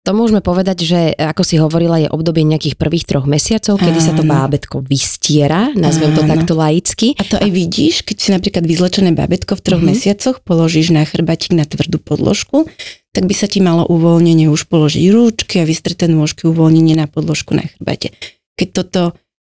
To 0.04 0.12
môžeme 0.12 0.44
povedať, 0.44 0.84
že 0.84 1.00
ako 1.16 1.44
si 1.48 1.56
hovorila, 1.56 1.96
je 1.96 2.12
obdobie 2.12 2.44
nejakých 2.44 2.76
prvých 2.76 3.08
troch 3.08 3.24
mesiacov, 3.24 3.80
kedy 3.80 4.00
sa 4.04 4.12
to 4.12 4.28
Áno. 4.28 4.36
bábetko 4.36 4.84
vystiera, 4.84 5.72
nazvem 5.80 6.12
to 6.12 6.28
Áno. 6.28 6.32
takto 6.36 6.60
laicky. 6.60 7.16
A 7.16 7.24
to 7.24 7.40
aj 7.40 7.48
vidíš, 7.48 8.04
keď 8.04 8.18
si 8.20 8.30
napríklad 8.36 8.68
vyzlečené 8.68 9.16
babetko 9.16 9.56
v 9.56 9.64
troch 9.64 9.80
Mhm. 9.80 9.88
mesiacoch 9.88 10.44
položíš 10.44 10.92
na 10.92 11.08
chrbátik 11.08 11.56
na 11.56 11.64
tvrdú 11.64 12.04
podložku, 12.04 12.68
tak 13.16 13.24
by 13.24 13.34
sa 13.34 13.48
ti 13.48 13.64
malo 13.64 13.88
uvoľnenie 13.88 14.52
už 14.52 14.68
položiť 14.68 15.08
rúčky 15.08 15.64
a 15.64 15.66
vystreté 15.66 16.12
nôžky 16.12 16.52
uvoľnenie 16.52 17.00
na 17.00 17.08
podložku 17.08 17.56
na 17.56 17.64
chrbate. 17.64 18.12
Keď 18.60 18.68
toto 18.76 19.02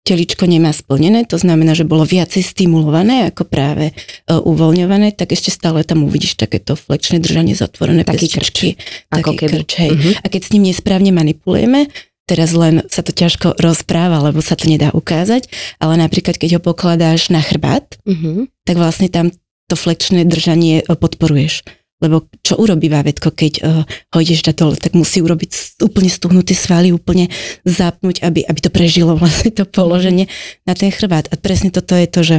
teličko 0.06 0.46
nemá 0.46 0.70
splnené, 0.70 1.26
to 1.26 1.36
znamená, 1.36 1.74
že 1.74 1.82
bolo 1.84 2.06
viacej 2.06 2.46
stimulované 2.46 3.26
ako 3.34 3.44
práve 3.44 3.90
e, 3.90 3.94
uvoľňované, 4.30 5.18
tak 5.18 5.34
ešte 5.34 5.50
stále 5.50 5.82
tam 5.82 6.06
uvidíš 6.06 6.38
takéto 6.38 6.78
flexné 6.78 7.18
držanie 7.18 7.58
zatvorené 7.58 8.06
Taký 8.06 8.30
pestičky. 8.30 8.68
ako 9.10 9.34
taký 9.34 9.38
keby. 9.42 9.52
krč, 9.66 9.70
hej. 9.82 9.92
Mhm. 9.98 10.12
A 10.22 10.26
keď 10.30 10.42
s 10.46 10.50
ním 10.54 10.64
nesprávne 10.70 11.10
manipulujeme, 11.10 11.90
teraz 12.26 12.54
len 12.54 12.86
sa 12.86 13.02
to 13.02 13.10
ťažko 13.10 13.58
rozpráva, 13.58 14.22
lebo 14.22 14.42
sa 14.46 14.54
to 14.54 14.70
nedá 14.70 14.94
ukázať, 14.94 15.50
ale 15.82 15.94
napríklad 15.98 16.38
keď 16.38 16.58
ho 16.58 16.62
pokladáš 16.62 17.34
na 17.34 17.42
chrbát, 17.42 17.98
Uh-huh. 18.06 18.46
tak 18.66 18.78
vlastne 18.78 19.10
tam 19.10 19.34
to 19.66 19.74
flexné 19.74 20.22
držanie 20.26 20.82
e, 20.82 20.94
podporuješ. 20.94 21.66
Lebo 22.04 22.28
čo 22.44 22.60
urobí 22.60 22.92
bábätko, 22.92 23.32
keď 23.32 23.54
uh, 23.64 23.88
ho 23.88 24.18
ideš 24.20 24.44
dať 24.52 24.56
dole, 24.60 24.76
tak 24.76 25.00
musí 25.00 25.24
urobiť 25.24 25.80
úplne 25.80 26.12
stuhnuté 26.12 26.52
svaly, 26.52 26.92
úplne 26.92 27.32
zapnúť, 27.64 28.20
aby, 28.20 28.44
aby 28.44 28.60
to 28.60 28.68
prežilo 28.68 29.16
vlastne 29.16 29.56
to 29.56 29.64
položenie 29.64 30.28
na 30.68 30.76
ten 30.76 30.92
chrbát. 30.92 31.32
A 31.32 31.40
presne 31.40 31.72
toto 31.72 31.96
je 31.96 32.08
to, 32.12 32.22
že 32.24 32.38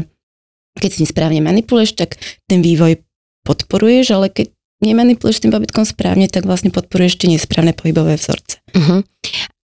keď 0.76 0.90
si 0.92 1.08
správne 1.08 1.40
manipuluješ, 1.40 1.96
tak 1.96 2.20
ten 2.44 2.60
vývoj 2.60 3.00
podporuješ, 3.48 4.12
ale 4.12 4.28
keď 4.28 4.52
nemanipuluješ 4.84 5.40
tým 5.40 5.52
bábätkom 5.56 5.88
správne, 5.88 6.28
tak 6.28 6.44
vlastne 6.44 6.68
podporuješ 6.68 7.16
tie 7.16 7.32
nesprávne 7.32 7.72
pohybové 7.72 8.20
vzorce. 8.20 8.60
Uh-huh. 8.76 9.00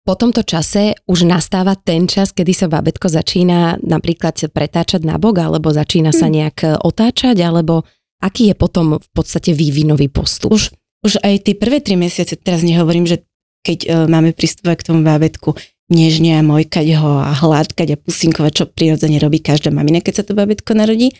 Po 0.08 0.16
tomto 0.16 0.44
čase 0.44 0.96
už 1.04 1.28
nastáva 1.28 1.76
ten 1.76 2.08
čas, 2.08 2.32
kedy 2.32 2.56
sa 2.56 2.72
babetko 2.72 3.12
začína 3.12 3.84
napríklad 3.84 4.40
pretáčať 4.52 5.04
na 5.04 5.20
bok, 5.20 5.36
alebo 5.44 5.68
začína 5.68 6.16
sa 6.16 6.32
nejak 6.32 6.58
e, 6.64 6.68
otáčať, 6.80 7.36
alebo 7.44 7.84
aký 8.24 8.52
je 8.52 8.56
potom 8.58 8.98
v 8.98 9.10
podstate 9.14 9.54
vývinový 9.54 10.10
postup? 10.10 10.54
Už, 10.54 10.74
už 11.06 11.22
aj 11.22 11.46
tie 11.46 11.56
prvé 11.56 11.80
tri 11.80 11.96
mesiace, 11.96 12.38
teraz 12.38 12.66
nehovorím, 12.66 13.06
že 13.06 13.24
keď 13.62 13.80
uh, 13.86 13.90
máme 14.08 14.32
pristupovať 14.34 14.78
k 14.80 14.88
tomu 14.88 15.02
bábetku, 15.04 15.58
nežne 15.88 16.40
a 16.40 16.44
mojkať 16.44 16.88
ho 17.00 17.24
a 17.24 17.32
hladkať 17.32 17.96
a 17.96 17.98
pusinkovať, 18.00 18.52
čo 18.52 18.64
prirodzene 18.68 19.20
robí 19.24 19.40
každá 19.40 19.72
mamina, 19.72 20.04
keď 20.04 20.14
sa 20.20 20.24
to 20.28 20.36
bábetko 20.36 20.76
narodí, 20.76 21.16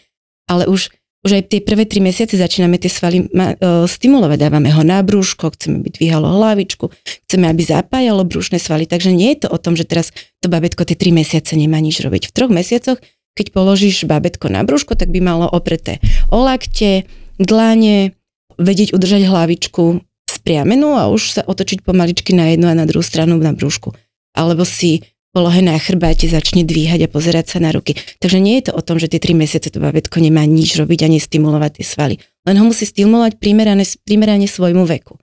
ale 0.48 0.68
už, 0.68 0.92
už 1.24 1.32
aj 1.40 1.44
tie 1.52 1.60
prvé 1.64 1.88
tri 1.88 2.04
mesiace 2.04 2.36
začíname 2.36 2.76
tie 2.80 2.92
svaly 2.92 3.32
ma, 3.32 3.56
uh, 3.56 3.88
stimulovať. 3.88 4.38
Dávame 4.48 4.72
ho 4.72 4.84
na 4.84 5.00
brúško, 5.04 5.56
chceme, 5.56 5.84
aby 5.84 5.90
dvíhalo 5.92 6.28
hlavičku, 6.40 6.92
chceme, 7.28 7.48
aby 7.48 7.64
zapájalo 7.64 8.28
brúšne 8.28 8.60
svaly. 8.60 8.88
Takže 8.88 9.16
nie 9.16 9.36
je 9.36 9.48
to 9.48 9.50
o 9.52 9.60
tom, 9.60 9.76
že 9.76 9.88
teraz 9.88 10.12
to 10.40 10.48
babetko 10.52 10.84
tie 10.84 11.00
tri 11.00 11.16
mesiace 11.16 11.56
nemá 11.56 11.80
nič 11.80 12.04
robiť. 12.04 12.32
V 12.32 12.36
troch 12.36 12.52
mesiacoch, 12.52 13.00
keď 13.38 13.54
položíš 13.54 14.10
babetko 14.10 14.50
na 14.50 14.66
brúško, 14.66 14.98
tak 14.98 15.14
by 15.14 15.22
malo 15.22 15.46
opreté 15.46 16.02
o 16.34 16.42
lakte, 16.42 17.06
dlane, 17.38 18.18
vedieť 18.58 18.98
udržať 18.98 19.30
hlavičku 19.30 20.02
spriamenú 20.26 20.98
a 20.98 21.14
už 21.14 21.40
sa 21.40 21.42
otočiť 21.46 21.86
pomaličky 21.86 22.34
na 22.34 22.50
jednu 22.52 22.68
a 22.68 22.76
na 22.76 22.90
druhú 22.90 23.06
stranu 23.06 23.38
na 23.38 23.54
brúšku. 23.54 23.94
Alebo 24.34 24.66
si 24.66 25.06
polohe 25.38 25.62
na 25.62 25.78
chrbáte 25.78 26.26
začne 26.26 26.66
dvíhať 26.66 27.06
a 27.06 27.12
pozerať 27.12 27.46
sa 27.54 27.58
na 27.62 27.70
ruky. 27.70 27.94
Takže 28.18 28.42
nie 28.42 28.58
je 28.58 28.72
to 28.72 28.74
o 28.74 28.82
tom, 28.82 28.98
že 28.98 29.06
tie 29.06 29.22
tri 29.22 29.38
mesiace 29.38 29.70
to 29.70 29.78
babetko 29.78 30.18
nemá 30.18 30.42
nič 30.50 30.74
robiť 30.82 31.06
a 31.06 31.08
nestimulovať 31.14 31.78
tie 31.78 31.86
svaly. 31.86 32.16
Len 32.50 32.56
ho 32.58 32.66
musí 32.66 32.90
stimulovať 32.90 33.38
primerane, 33.38 33.86
primerane 34.02 34.50
svojmu 34.50 34.84
veku. 34.90 35.14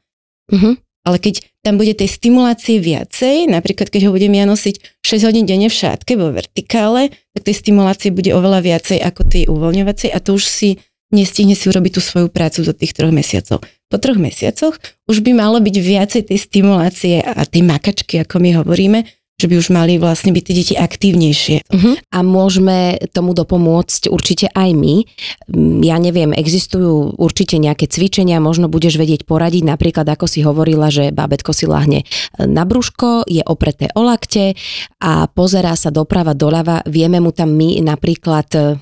Uh-huh. 0.54 0.78
Ale 1.04 1.20
keď 1.20 1.44
tam 1.61 1.76
bude 1.76 1.92
tej 1.92 2.08
stimulácie 2.08 2.80
viacej, 2.80 3.49
napríklad 3.52 3.92
keď 3.92 4.08
ho 4.08 4.11
budem 4.12 4.32
ja 4.37 4.49
nosiť 4.49 5.00
6 5.04 5.28
hodín 5.28 5.44
denne 5.44 5.68
v 5.68 5.76
šátke 5.76 6.16
vo 6.16 6.32
vertikále, 6.32 7.12
tak 7.37 7.42
tej 7.44 7.56
stimulácie 7.61 8.08
bude 8.08 8.32
oveľa 8.32 8.64
viacej 8.64 8.99
ako 9.04 9.20
tej 9.28 9.42
uvoľňovacej 9.52 10.12
a 10.12 10.18
to 10.20 10.37
už 10.37 10.44
si 10.49 10.68
nestihne 11.12 11.54
si 11.54 11.70
urobiť 11.70 11.92
tú 11.94 12.00
svoju 12.02 12.28
prácu 12.32 12.66
do 12.66 12.73
tých 12.75 12.96
troch 12.96 13.12
mesiacov. 13.14 13.62
Po 13.62 13.96
troch 14.00 14.18
mesiacoch 14.18 14.80
už 15.06 15.23
by 15.23 15.37
malo 15.37 15.61
byť 15.62 15.76
viacej 15.78 16.23
tej 16.26 16.38
stimulácie 16.40 17.23
a 17.23 17.44
tej 17.46 17.62
makačky, 17.62 18.18
ako 18.25 18.42
my 18.42 18.50
hovoríme, 18.64 19.04
že 19.35 19.50
by 19.50 19.55
už 19.59 19.75
mali 19.75 19.99
vlastne 19.99 20.31
byť 20.31 20.45
tie 20.47 20.55
deti 20.55 20.75
aktívnejšie. 20.79 21.57
Uh-huh. 21.67 21.95
A 22.14 22.19
môžeme 22.23 23.03
tomu 23.11 23.35
dopomôcť 23.35 24.07
určite 24.07 24.47
aj 24.55 24.71
my. 24.79 25.03
Mm, 25.50 25.83
ja 25.83 25.99
neviem, 25.99 26.31
existujú 26.31 27.19
určite 27.19 27.59
nejaké 27.59 27.91
cvičenia, 27.91 28.38
možno 28.38 28.71
budeš 28.71 28.95
vedieť 28.95 29.26
poradiť, 29.26 29.67
napríklad 29.67 30.07
ako 30.07 30.31
si 30.31 30.47
hovorila, 30.47 30.87
že 30.95 31.11
bábetko 31.11 31.50
si 31.50 31.67
lahne 31.67 32.07
na 32.38 32.62
brúško, 32.62 33.26
je 33.26 33.43
opreté 33.43 33.91
o 33.99 34.07
lakte 34.07 34.55
a 35.03 35.26
pozerá 35.26 35.75
sa 35.75 35.91
doprava, 35.91 36.31
doľava. 36.31 36.87
Vieme 36.87 37.19
mu 37.19 37.35
tam 37.35 37.59
my 37.59 37.83
napríklad 37.83 38.49
eh, 38.55 38.79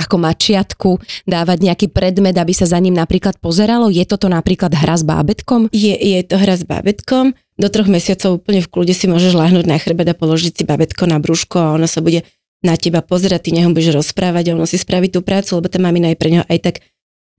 ako 0.00 0.16
mačiatku 0.16 0.90
dávať 1.28 1.58
nejaký 1.60 1.86
predmet, 1.92 2.40
aby 2.40 2.56
sa 2.56 2.64
za 2.64 2.80
ním 2.80 2.96
napríklad 2.96 3.36
pozeralo. 3.36 3.92
Je 3.92 4.08
toto 4.08 4.32
napríklad 4.32 4.72
hra 4.72 4.96
s 4.96 5.04
bábetkom? 5.04 5.68
Je, 5.76 5.92
je 5.92 6.24
to 6.24 6.40
hra 6.40 6.56
s 6.56 6.64
bábetkom 6.64 7.36
do 7.60 7.68
troch 7.68 7.86
mesiacov 7.86 8.40
úplne 8.40 8.64
v 8.64 8.70
kľude 8.72 8.96
si 8.96 9.04
môžeš 9.04 9.36
láhnuť 9.36 9.64
na 9.68 9.76
chrbet 9.76 10.08
a 10.08 10.16
položiť 10.16 10.52
si 10.56 10.62
babetko 10.64 11.04
na 11.04 11.20
brúško 11.20 11.56
a 11.60 11.68
ono 11.76 11.84
sa 11.84 12.00
bude 12.00 12.24
na 12.64 12.76
teba 12.76 13.04
pozerať, 13.04 13.48
ty 13.48 13.50
neho 13.56 13.68
budeš 13.72 14.00
rozprávať 14.00 14.52
a 14.52 14.54
ono 14.56 14.64
si 14.64 14.80
spraví 14.80 15.12
tú 15.12 15.20
prácu, 15.20 15.60
lebo 15.60 15.68
tá 15.68 15.76
mamina 15.76 16.12
je 16.12 16.16
pre 16.16 16.30
neho 16.32 16.44
aj 16.48 16.58
tak 16.60 16.76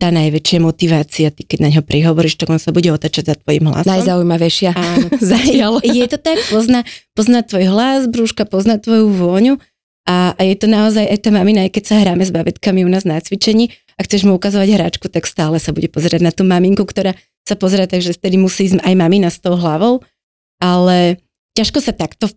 tá 0.02 0.10
najväčšia 0.10 0.58
motivácia, 0.66 1.30
ty 1.30 1.46
keď 1.46 1.60
na 1.62 1.70
ňo 1.78 1.86
prihovoríš, 1.86 2.42
tak 2.42 2.50
on 2.50 2.58
sa 2.58 2.74
bude 2.74 2.90
otačať 2.90 3.24
za 3.30 3.36
tvojim 3.38 3.70
hlasom. 3.70 3.86
Najzaujímavejšia. 3.86 4.74
Áno, 4.74 5.14
je, 5.54 5.62
je 6.02 6.06
to 6.10 6.18
tak, 6.18 6.42
pozná, 6.50 6.82
pozná 7.14 7.46
tvoj 7.46 7.70
hlas, 7.70 8.10
brúška, 8.10 8.50
pozná 8.50 8.82
tvoju 8.82 9.14
vôňu 9.14 9.62
a, 10.10 10.34
a 10.34 10.42
je 10.42 10.58
to 10.58 10.66
naozaj 10.66 11.06
aj 11.06 11.22
tá 11.22 11.30
mamina, 11.30 11.70
aj 11.70 11.78
keď 11.78 11.84
sa 11.86 11.96
hráme 12.02 12.26
s 12.26 12.34
babetkami 12.34 12.82
u 12.82 12.90
nás 12.90 13.06
na 13.06 13.22
cvičení 13.22 13.70
a 13.94 14.02
chceš 14.02 14.26
mu 14.26 14.34
ukazovať 14.34 14.74
hračku, 14.74 15.06
tak 15.06 15.30
stále 15.30 15.62
sa 15.62 15.70
bude 15.70 15.86
pozerať 15.86 16.26
na 16.26 16.34
tú 16.34 16.42
maminku, 16.42 16.82
ktorá 16.82 17.14
sa 17.46 17.54
pozera, 17.54 17.86
takže 17.86 18.18
vtedy 18.18 18.42
musí 18.42 18.74
ísť 18.74 18.82
aj 18.82 18.94
mamina 18.98 19.30
s 19.30 19.38
tou 19.38 19.54
hlavou 19.54 20.02
ale 20.62 21.18
ťažko 21.58 21.82
sa 21.82 21.92
takto 21.92 22.30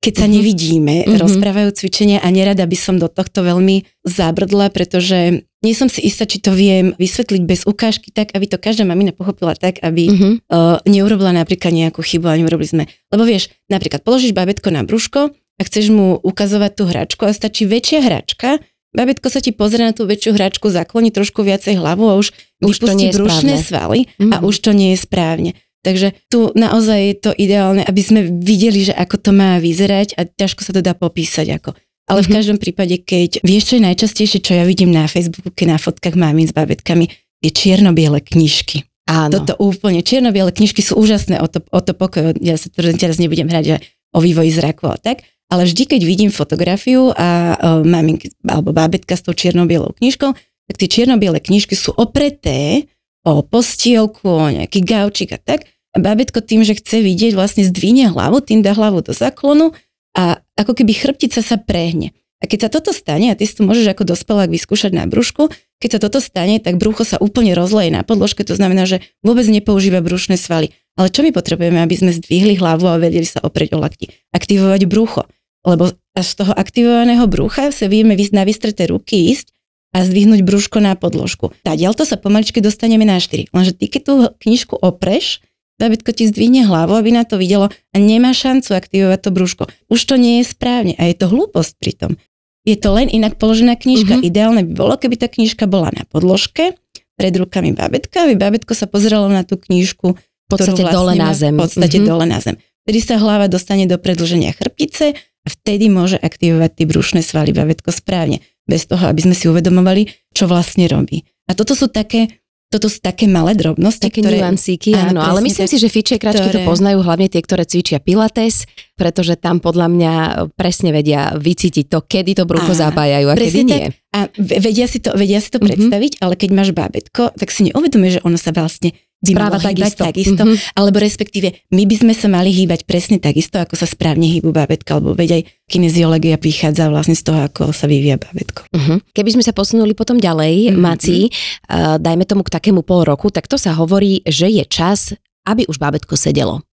keď 0.00 0.14
sa 0.16 0.24
mm-hmm. 0.24 0.36
nevidíme, 0.40 0.94
mm-hmm. 1.04 1.20
rozprávajú 1.20 1.76
cvičenia 1.76 2.24
a 2.24 2.28
nerada 2.32 2.64
by 2.64 2.72
som 2.72 2.96
do 2.96 3.04
tohto 3.04 3.44
veľmi 3.44 3.84
zabrdla, 4.00 4.72
pretože 4.72 5.44
nie 5.60 5.74
som 5.76 5.92
si 5.92 6.00
istá, 6.08 6.24
či 6.24 6.40
to 6.40 6.56
viem 6.56 6.96
vysvetliť 6.96 7.42
bez 7.44 7.68
ukážky 7.68 8.08
tak, 8.08 8.32
aby 8.32 8.48
to 8.48 8.56
každá 8.56 8.88
mamina 8.88 9.12
pochopila 9.12 9.52
tak, 9.52 9.76
aby 9.84 10.08
mm-hmm. 10.08 10.34
uh, 10.48 10.80
neurobila 10.88 11.36
napríklad 11.36 11.76
nejakú 11.76 12.00
chybu 12.00 12.32
a 12.32 12.40
neurobili 12.40 12.68
sme. 12.80 12.84
Lebo 13.12 13.28
vieš, 13.28 13.52
napríklad 13.68 14.00
položíš 14.00 14.32
babetko 14.32 14.72
na 14.72 14.88
brúško 14.88 15.36
a 15.36 15.62
chceš 15.68 15.92
mu 15.92 16.16
ukazovať 16.16 16.72
tú 16.72 16.88
hračku 16.88 17.22
a 17.28 17.36
stačí 17.36 17.68
väčšia 17.68 18.00
hračka, 18.00 18.56
babetko 18.96 19.28
sa 19.28 19.44
ti 19.44 19.52
pozrie 19.52 19.84
na 19.84 19.92
tú 19.92 20.08
väčšiu 20.08 20.32
hračku, 20.32 20.72
zakloní 20.72 21.12
trošku 21.12 21.44
viacej 21.44 21.76
hlavu 21.76 22.08
a 22.08 22.16
už, 22.16 22.32
už 22.64 22.80
vypustí 22.80 23.12
brušné 23.12 23.60
svaly 23.60 24.08
mm-hmm. 24.08 24.32
a 24.32 24.36
už 24.48 24.64
to 24.64 24.72
nie 24.72 24.96
je 24.96 25.04
správne. 25.04 25.52
Takže 25.80 26.12
tu 26.28 26.52
naozaj 26.52 26.98
je 27.00 27.16
to 27.16 27.30
ideálne, 27.32 27.80
aby 27.80 28.02
sme 28.04 28.20
videli, 28.28 28.84
že 28.84 28.92
ako 28.92 29.16
to 29.16 29.30
má 29.32 29.56
vyzerať 29.56 30.12
a 30.20 30.28
ťažko 30.28 30.60
sa 30.60 30.72
to 30.76 30.84
dá 30.84 30.92
popísať 30.92 31.56
ako. 31.56 31.72
Ale 32.10 32.20
mm-hmm. 32.20 32.26
v 32.26 32.28
mhm. 32.28 32.36
každom 32.36 32.58
prípade, 32.60 32.94
keď 33.00 33.30
vieš, 33.40 33.72
čo 33.72 33.74
je 33.80 33.86
najčastejšie, 33.88 34.38
čo 34.44 34.52
ja 34.60 34.64
vidím 34.68 34.92
na 34.92 35.08
Facebooku, 35.08 35.52
na 35.64 35.80
fotkách 35.80 36.18
mámin 36.18 36.44
s 36.44 36.52
babetkami, 36.52 37.08
je 37.40 37.50
čierno-biele 37.50 38.20
knižky. 38.20 38.84
Áno. 39.08 39.40
Toto 39.40 39.56
úplne, 39.58 40.04
čierno-biele 40.04 40.52
knižky 40.52 40.84
sú 40.84 41.00
úžasné 41.00 41.40
o 41.40 41.48
to, 41.48 41.64
o 41.72 41.80
to 41.80 41.96
pokoj, 41.96 42.36
ja 42.38 42.54
sa 42.60 42.68
teraz 42.70 43.18
nebudem 43.18 43.48
hrať 43.48 43.64
že 43.64 43.76
o 44.14 44.20
vývoji 44.20 44.54
zraku 44.54 44.86
a 44.86 45.00
tak, 45.00 45.24
ale 45.50 45.66
vždy, 45.66 45.82
keď 45.96 46.00
vidím 46.06 46.30
fotografiu 46.30 47.10
a 47.10 47.58
uh, 47.58 47.82
maminky 47.82 48.30
alebo 48.46 48.70
bábetka 48.70 49.18
s 49.18 49.26
tou 49.26 49.34
čierno-bielou 49.34 49.98
knižkou, 49.98 50.30
tak 50.70 50.74
tie 50.78 50.86
čierno-biele 50.86 51.42
knižky 51.42 51.74
sú 51.74 51.90
opreté 51.98 52.86
o 53.24 53.44
postielku, 53.44 54.24
o 54.28 54.48
nejaký 54.48 54.80
gaučik 54.84 55.36
a 55.36 55.38
tak. 55.40 55.68
A 55.90 55.98
babetko 55.98 56.38
tým, 56.40 56.62
že 56.62 56.78
chce 56.78 57.02
vidieť, 57.02 57.34
vlastne 57.34 57.66
zdvine 57.66 58.14
hlavu, 58.14 58.38
tým 58.40 58.62
dá 58.62 58.72
hlavu 58.72 59.02
do 59.02 59.10
záklonu 59.10 59.74
a 60.14 60.38
ako 60.54 60.78
keby 60.78 60.94
chrbtica 60.94 61.42
sa 61.42 61.58
prehne. 61.58 62.14
A 62.40 62.48
keď 62.48 62.66
sa 62.66 62.70
toto 62.72 62.96
stane, 62.96 63.28
a 63.28 63.36
ty 63.36 63.44
si 63.44 63.52
to 63.52 63.68
môžeš 63.68 63.92
ako 63.92 64.08
dospelák 64.08 64.48
vyskúšať 64.48 64.96
na 64.96 65.04
brúšku, 65.04 65.52
keď 65.76 65.90
sa 65.96 66.00
toto 66.08 66.24
stane, 66.24 66.56
tak 66.56 66.80
brucho 66.80 67.04
sa 67.04 67.20
úplne 67.20 67.52
rozleje 67.52 67.92
na 67.92 68.00
podložke, 68.00 68.48
to 68.48 68.56
znamená, 68.56 68.88
že 68.88 69.04
vôbec 69.20 69.44
nepoužíva 69.44 70.00
brušné 70.00 70.40
svaly. 70.40 70.72
Ale 70.96 71.12
čo 71.12 71.20
my 71.20 71.36
potrebujeme, 71.36 71.80
aby 71.84 71.94
sme 72.00 72.16
zdvihli 72.16 72.56
hlavu 72.56 72.88
a 72.88 72.96
vedeli 72.96 73.28
sa 73.28 73.44
oprieť 73.44 73.76
o 73.76 73.78
lakti? 73.80 74.08
Aktivovať 74.32 74.88
brucho. 74.88 75.28
Lebo 75.68 75.92
až 76.16 76.26
z 76.26 76.34
toho 76.40 76.52
aktivovaného 76.56 77.28
brucha 77.28 77.68
sa 77.76 77.86
vieme 77.92 78.16
na 78.16 78.42
vystreté 78.48 78.88
ruky 78.88 79.36
ísť 79.36 79.52
a 79.90 80.06
zdvihnúť 80.06 80.46
brúško 80.46 80.78
na 80.78 80.94
podložku. 80.94 81.50
to 81.66 82.04
sa 82.06 82.16
pomaličky 82.16 82.62
dostaneme 82.62 83.02
na 83.02 83.18
4. 83.18 83.50
Lenže 83.50 83.72
ty, 83.74 83.90
keď 83.90 84.02
tú 84.06 84.14
knižku 84.38 84.78
opreš, 84.78 85.42
babetko 85.80 86.12
ti 86.14 86.28
zdvihne 86.28 86.68
hlavu, 86.68 86.94
aby 86.94 87.10
na 87.10 87.26
to 87.26 87.40
videlo 87.40 87.72
a 87.72 87.96
nemá 87.96 88.30
šancu 88.30 88.76
aktivovať 88.76 89.18
to 89.24 89.30
brúško. 89.32 89.64
Už 89.88 90.00
to 90.04 90.14
nie 90.20 90.44
je 90.44 90.52
správne 90.52 90.94
a 91.00 91.08
je 91.08 91.16
to 91.16 91.26
hlúposť 91.26 91.72
pritom. 91.80 92.20
Je 92.68 92.76
to 92.76 92.92
len 92.92 93.08
inak 93.08 93.40
položená 93.40 93.74
knižka. 93.80 94.20
Uh-huh. 94.20 94.28
Ideálne 94.28 94.62
by 94.68 94.72
bolo, 94.76 94.94
keby 95.00 95.16
tá 95.16 95.26
knižka 95.32 95.64
bola 95.64 95.88
na 95.90 96.04
podložke, 96.04 96.76
pred 97.16 97.32
rukami 97.36 97.72
babetka, 97.72 98.28
aby 98.28 98.36
babetko 98.36 98.76
sa 98.76 98.84
pozeralo 98.84 99.32
na 99.32 99.44
tú 99.44 99.56
knižku, 99.56 100.16
v 100.16 100.46
podstate 100.48 100.84
vlastne 100.84 100.96
dole 100.96 101.12
na 101.16 101.32
zem. 101.32 101.54
V 101.56 101.60
podstate 101.64 101.98
uh-huh. 101.98 102.08
dole 102.08 102.24
na 102.28 102.38
zem. 102.40 102.56
Vtedy 102.84 103.00
sa 103.00 103.16
hlava 103.20 103.46
dostane 103.48 103.84
do 103.88 103.96
predlženia 103.96 104.52
chrbtice 104.56 105.16
a 105.16 105.48
vtedy 105.48 105.88
môže 105.88 106.16
aktivovať 106.20 106.70
tie 106.80 106.86
brušné 106.88 107.20
svaly 107.24 107.56
babetko 107.56 107.92
správne 107.92 108.44
bez 108.70 108.86
toho, 108.86 109.02
aby 109.10 109.26
sme 109.26 109.34
si 109.34 109.50
uvedomovali, 109.50 110.06
čo 110.30 110.46
vlastne 110.46 110.86
robí. 110.86 111.26
A 111.50 111.58
toto 111.58 111.74
sú 111.74 111.90
také 111.90 112.40
toto 112.70 112.86
sú 112.86 113.02
také 113.02 113.26
malé 113.26 113.58
drobnosti. 113.58 113.98
Také 113.98 114.22
ktoré, 114.22 114.38
nuansíky, 114.38 114.94
áno, 114.94 115.18
áno 115.18 115.26
ale 115.26 115.42
myslím 115.42 115.66
tak, 115.66 115.72
si, 115.74 115.82
že 115.82 115.90
fičekračky 115.90 116.54
ktoré... 116.54 116.62
to 116.62 116.70
poznajú 116.70 117.02
hlavne 117.02 117.26
tie, 117.26 117.42
ktoré 117.42 117.66
cvičia 117.66 117.98
pilates, 117.98 118.70
pretože 118.94 119.34
tam 119.34 119.58
podľa 119.58 119.90
mňa 119.90 120.12
presne 120.54 120.94
vedia 120.94 121.34
vycítiť 121.34 121.90
to, 121.90 121.98
kedy 122.06 122.38
to 122.38 122.46
brucho 122.46 122.70
zapájajú 122.70 123.26
a 123.26 123.34
kedy 123.34 123.60
nie. 123.66 123.90
Tak. 123.90 123.98
A 124.14 124.18
vedia 124.38 124.86
si 124.86 125.02
to, 125.02 125.10
vedia 125.18 125.42
si 125.42 125.50
to 125.50 125.58
mm-hmm. 125.58 125.66
predstaviť, 125.66 126.12
ale 126.22 126.38
keď 126.38 126.50
máš 126.54 126.70
bábetko, 126.70 127.34
tak 127.34 127.50
si 127.50 127.74
neuvedomuje, 127.74 128.18
že 128.18 128.20
ono 128.22 128.38
sa 128.38 128.54
vlastne 128.54 128.94
by 129.20 129.32
Správa 129.36 129.60
takisto. 129.60 130.00
takisto 130.00 130.42
mm-hmm. 130.48 130.80
alebo 130.80 130.96
respektíve 130.96 131.52
my 131.76 131.84
by 131.84 131.96
sme 132.00 132.14
sa 132.16 132.32
mali 132.32 132.56
hýbať 132.56 132.88
presne 132.88 133.20
takisto, 133.20 133.60
ako 133.60 133.76
sa 133.76 133.84
správne 133.84 134.24
hýbu 134.24 134.48
bábetka, 134.48 134.96
alebo 134.96 135.12
veď 135.12 135.40
aj 135.40 135.42
kineziológia 135.68 136.40
vychádza 136.40 136.88
vlastne 136.88 137.12
z 137.12 137.28
toho, 137.28 137.44
ako 137.44 137.76
sa 137.76 137.84
vyvíja 137.84 138.16
bábetko. 138.16 138.64
Mm-hmm. 138.72 138.98
Keby 139.12 139.30
sme 139.36 139.44
sa 139.44 139.52
posunuli 139.52 139.92
potom 139.92 140.16
ďalej, 140.16 140.72
mm-hmm. 140.72 140.80
Maci, 140.80 141.28
uh, 141.28 142.00
dajme 142.00 142.24
tomu 142.24 142.40
k 142.48 142.54
takému 142.56 142.80
pol 142.80 143.04
roku, 143.04 143.28
tak 143.28 143.44
to 143.44 143.60
sa 143.60 143.76
hovorí, 143.76 144.24
že 144.24 144.48
je 144.48 144.64
čas, 144.64 145.12
aby 145.44 145.68
už 145.68 145.76
bábetko 145.76 146.16
sedelo. 146.16 146.64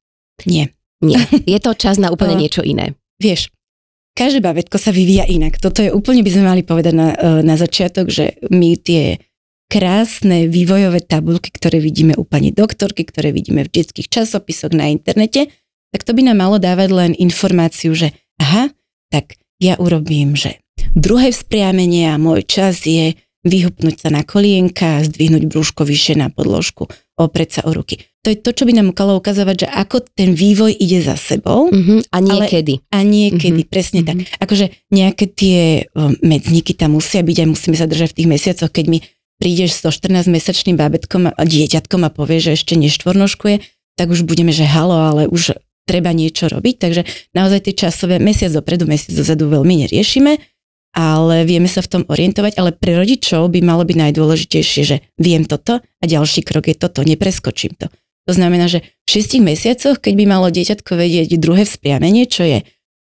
Nie. 0.47 0.71
Nie. 1.03 1.21
Je 1.45 1.59
to 1.61 1.77
čas 1.77 2.01
na 2.01 2.09
úplne 2.09 2.33
niečo 2.33 2.65
iné. 2.65 2.97
Vieš, 3.21 3.53
každé 4.17 4.41
bábetko 4.41 4.81
sa 4.81 4.89
vyvíja 4.89 5.29
inak. 5.29 5.61
Toto 5.61 5.85
je 5.85 5.93
úplne, 5.93 6.25
by 6.25 6.31
sme 6.33 6.43
mali 6.49 6.61
povedať 6.65 6.93
na, 6.93 7.13
e, 7.13 7.45
na 7.45 7.53
začiatok, 7.53 8.09
že 8.09 8.41
my 8.49 8.73
tie 8.81 9.21
krásne 9.67 10.47
vývojové 10.47 11.03
tabulky, 11.03 11.51
ktoré 11.51 11.83
vidíme 11.83 12.15
u 12.15 12.23
pani 12.23 12.55
doktorky, 12.55 13.03
ktoré 13.03 13.35
vidíme 13.35 13.67
v 13.67 13.71
detských 13.71 14.07
časopisoch 14.07 14.71
na 14.71 14.87
internete, 14.87 15.51
tak 15.91 16.03
to 16.03 16.15
by 16.15 16.23
nám 16.23 16.43
malo 16.43 16.57
dávať 16.59 16.89
len 16.91 17.11
informáciu, 17.15 17.95
že 17.95 18.15
aha, 18.39 18.71
tak 19.11 19.39
ja 19.59 19.75
urobím, 19.79 20.35
že 20.35 20.59
druhé 20.95 21.31
vzpriamenie 21.31 22.11
a 22.11 22.19
môj 22.19 22.47
čas 22.47 22.87
je 22.87 23.15
vyhupnúť 23.47 24.07
sa 24.07 24.09
na 24.11 24.27
kolienka 24.27 25.03
zdvihnúť 25.07 25.47
brúško 25.47 25.87
vyššie 25.87 26.19
na 26.19 26.27
podložku, 26.27 26.91
opreť 27.15 27.49
sa 27.59 27.61
o 27.65 27.71
ruky. 27.71 28.03
to 28.21 28.35
je 28.35 28.43
to, 28.43 28.51
čo 28.51 28.67
by 28.67 28.75
nám 28.75 28.91
mohlo 28.91 29.23
ukazovať, 29.23 29.55
že 29.63 29.67
ako 29.71 30.03
ten 30.11 30.35
vývoj 30.35 30.75
ide 30.75 30.99
za 30.99 31.15
sebou. 31.15 31.71
Uh-huh. 31.71 32.03
A 32.11 32.17
niekedy. 32.19 32.83
Ale, 32.91 32.99
a 32.99 33.07
niekedy, 33.07 33.63
uh-huh. 33.63 33.71
presne 33.71 34.03
uh-huh. 34.03 34.19
tak. 34.19 34.43
Akože 34.43 34.65
nejaké 34.91 35.31
tie 35.31 35.87
medzníky 36.19 36.75
tam 36.75 36.99
musia 36.99 37.23
byť 37.23 37.37
a 37.39 37.45
musíme 37.47 37.79
sa 37.79 37.87
držať 37.87 38.11
v 38.11 38.17
tých 38.19 38.29
mesiacoch, 38.29 38.71
keď 38.73 38.85
mi 38.91 38.99
prídeš 39.37 39.81
so 39.81 39.89
14-mesačným 39.89 40.77
bábetkom 40.77 41.29
a 41.29 41.41
dieťatkom 41.45 42.01
a 42.05 42.13
povie, 42.13 42.41
že 42.41 42.57
ešte 42.57 42.77
neštvornoškuje, 42.77 43.55
tak 43.97 44.07
už 44.13 44.25
budeme, 44.25 44.53
že 44.53 44.65
halo, 44.65 44.97
ale 44.97 45.21
už 45.29 45.57
treba 45.87 46.11
niečo 46.11 46.51
robiť. 46.51 46.75
Takže 46.77 47.01
naozaj 47.33 47.69
tie 47.69 47.87
časové 47.87 48.19
mesiac 48.21 48.51
dopredu, 48.51 48.85
mesiac 48.85 49.13
dozadu 49.15 49.49
veľmi 49.49 49.87
neriešime 49.87 50.57
ale 50.97 51.45
vieme 51.45 51.69
sa 51.69 51.85
v 51.85 51.91
tom 51.93 52.03
orientovať, 52.09 52.57
ale 52.57 52.73
pre 52.73 52.97
rodičov 52.97 53.53
by 53.53 53.61
malo 53.61 53.85
byť 53.85 53.97
najdôležitejšie, 54.01 54.81
že 54.81 55.05
viem 55.21 55.45
toto 55.45 55.77
a 55.77 56.03
ďalší 56.03 56.41
krok 56.41 56.65
je 56.65 56.75
toto, 56.77 57.05
nepreskočím 57.05 57.77
to. 57.77 57.93
To 58.25 58.31
znamená, 58.33 58.65
že 58.65 58.81
v 59.05 59.07
šiestich 59.07 59.45
mesiacoch, 59.45 60.01
keď 60.01 60.13
by 60.17 60.25
malo 60.25 60.49
dieťatko 60.49 60.97
vedieť 60.97 61.37
druhé 61.37 61.69
vzpriamenie, 61.69 62.25
čo 62.25 62.43
je 62.43 62.57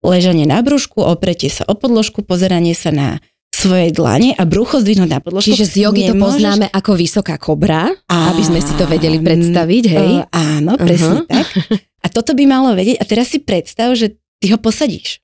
ležanie 0.01 0.47
na 0.47 0.63
brúšku, 0.63 1.03
opretie 1.03 1.51
sa 1.51 1.67
o 1.67 1.75
podložku, 1.75 2.23
pozeranie 2.23 2.73
sa 2.73 2.89
na 2.95 3.21
svoje 3.51 3.93
dlane 3.93 4.33
a 4.33 4.43
brucho 4.47 4.79
zdvihnúť 4.79 5.09
na 5.11 5.19
podložku. 5.19 5.51
Čiže 5.51 5.65
z 5.67 5.75
jogy 5.85 6.09
nemôžeš... 6.09 6.15
to 6.15 6.25
poznáme 6.25 6.65
ako 6.71 6.91
vysoká 6.97 7.35
kobra, 7.37 7.91
a... 8.09 8.17
aby 8.33 8.41
sme 8.41 8.59
si 8.63 8.73
to 8.79 8.87
vedeli 8.89 9.19
predstaviť, 9.21 9.83
hej? 9.85 10.11
Uh, 10.23 10.25
áno, 10.31 10.79
presne 10.79 11.23
uh-huh. 11.23 11.29
tak. 11.29 11.47
A 12.01 12.07
toto 12.09 12.33
by 12.33 12.43
malo 12.49 12.73
vedieť. 12.73 12.97
A 12.97 13.05
teraz 13.05 13.29
si 13.29 13.37
predstav, 13.37 13.93
že 13.93 14.17
ty 14.41 14.49
ho 14.49 14.57
posadíš. 14.57 15.21